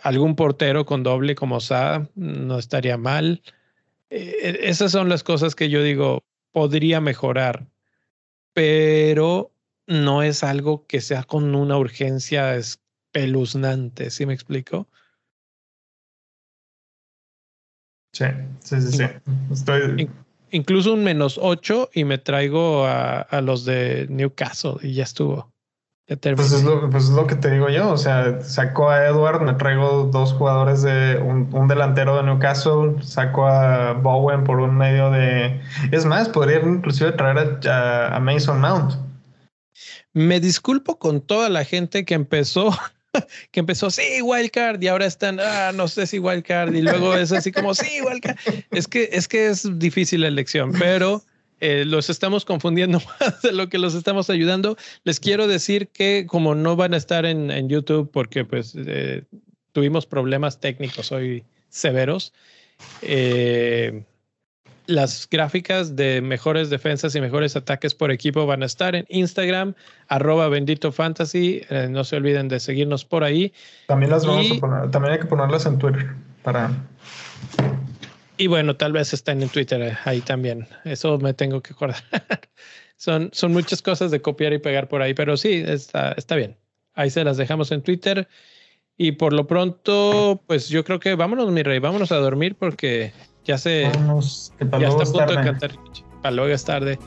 [0.02, 3.42] Algún portero con doble como Sa no estaría mal.
[4.10, 7.66] Eh, esas son las cosas que yo digo, podría mejorar,
[8.52, 9.52] pero
[9.86, 14.88] no es algo que sea con una urgencia espeluznante, ¿sí me explico?
[18.12, 18.26] Sí,
[18.60, 19.04] sí, sí, sí.
[19.52, 20.02] Estoy...
[20.02, 20.14] In-
[20.50, 25.53] incluso un menos 8 y me traigo a, a los de Newcastle y ya estuvo.
[26.06, 29.40] Pues es, lo, pues es lo que te digo yo, o sea, saco a Edward,
[29.40, 34.76] me traigo dos jugadores de un, un delantero de Newcastle, saco a Bowen por un
[34.76, 35.62] medio de...
[35.92, 38.96] Es más, podría inclusive traer a, a Mason Mount.
[40.12, 42.78] Me disculpo con toda la gente que empezó,
[43.50, 47.32] que empezó, sí, wildcard, y ahora están, ah, no sé si wildcard, y luego es
[47.32, 48.36] así como, sí, wildcard.
[48.72, 51.22] Es que, es que es difícil la elección, pero
[51.60, 54.76] eh, los estamos confundiendo más de lo que los estamos ayudando.
[55.04, 59.22] Les quiero decir que como no van a estar en, en YouTube porque pues eh,
[59.72, 62.32] tuvimos problemas técnicos hoy severos,
[63.02, 64.04] eh,
[64.86, 69.74] las gráficas de mejores defensas y mejores ataques por equipo van a estar en Instagram,
[70.08, 71.62] arroba bendito fantasy.
[71.70, 73.52] Eh, no se olviden de seguirnos por ahí.
[73.86, 76.10] También las vamos Y- a poner, también hay que ponerlas en Twitter
[76.42, 76.70] para...
[78.36, 80.66] Y bueno, tal vez estén en Twitter eh, ahí también.
[80.84, 82.02] Eso me tengo que acordar.
[82.96, 86.56] son, son muchas cosas de copiar y pegar por ahí, pero sí, está, está bien.
[86.94, 88.28] Ahí se las dejamos en Twitter.
[88.96, 93.12] Y por lo pronto, pues yo creo que vámonos, mi rey, vámonos a dormir porque
[93.44, 95.44] ya se, Vámonos, que ya está a punto de tarde.
[95.44, 95.70] cantar.
[96.22, 96.98] Para luego es tarde.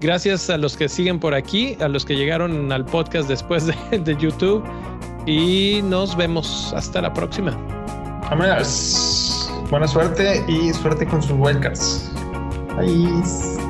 [0.00, 3.98] Gracias a los que siguen por aquí, a los que llegaron al podcast después de,
[3.98, 4.62] de YouTube.
[5.26, 7.52] Y nos vemos hasta la próxima.
[8.28, 9.33] Vámonos.
[9.74, 12.08] Buena suerte y suerte con sus wildcards.
[12.76, 13.63] Bye.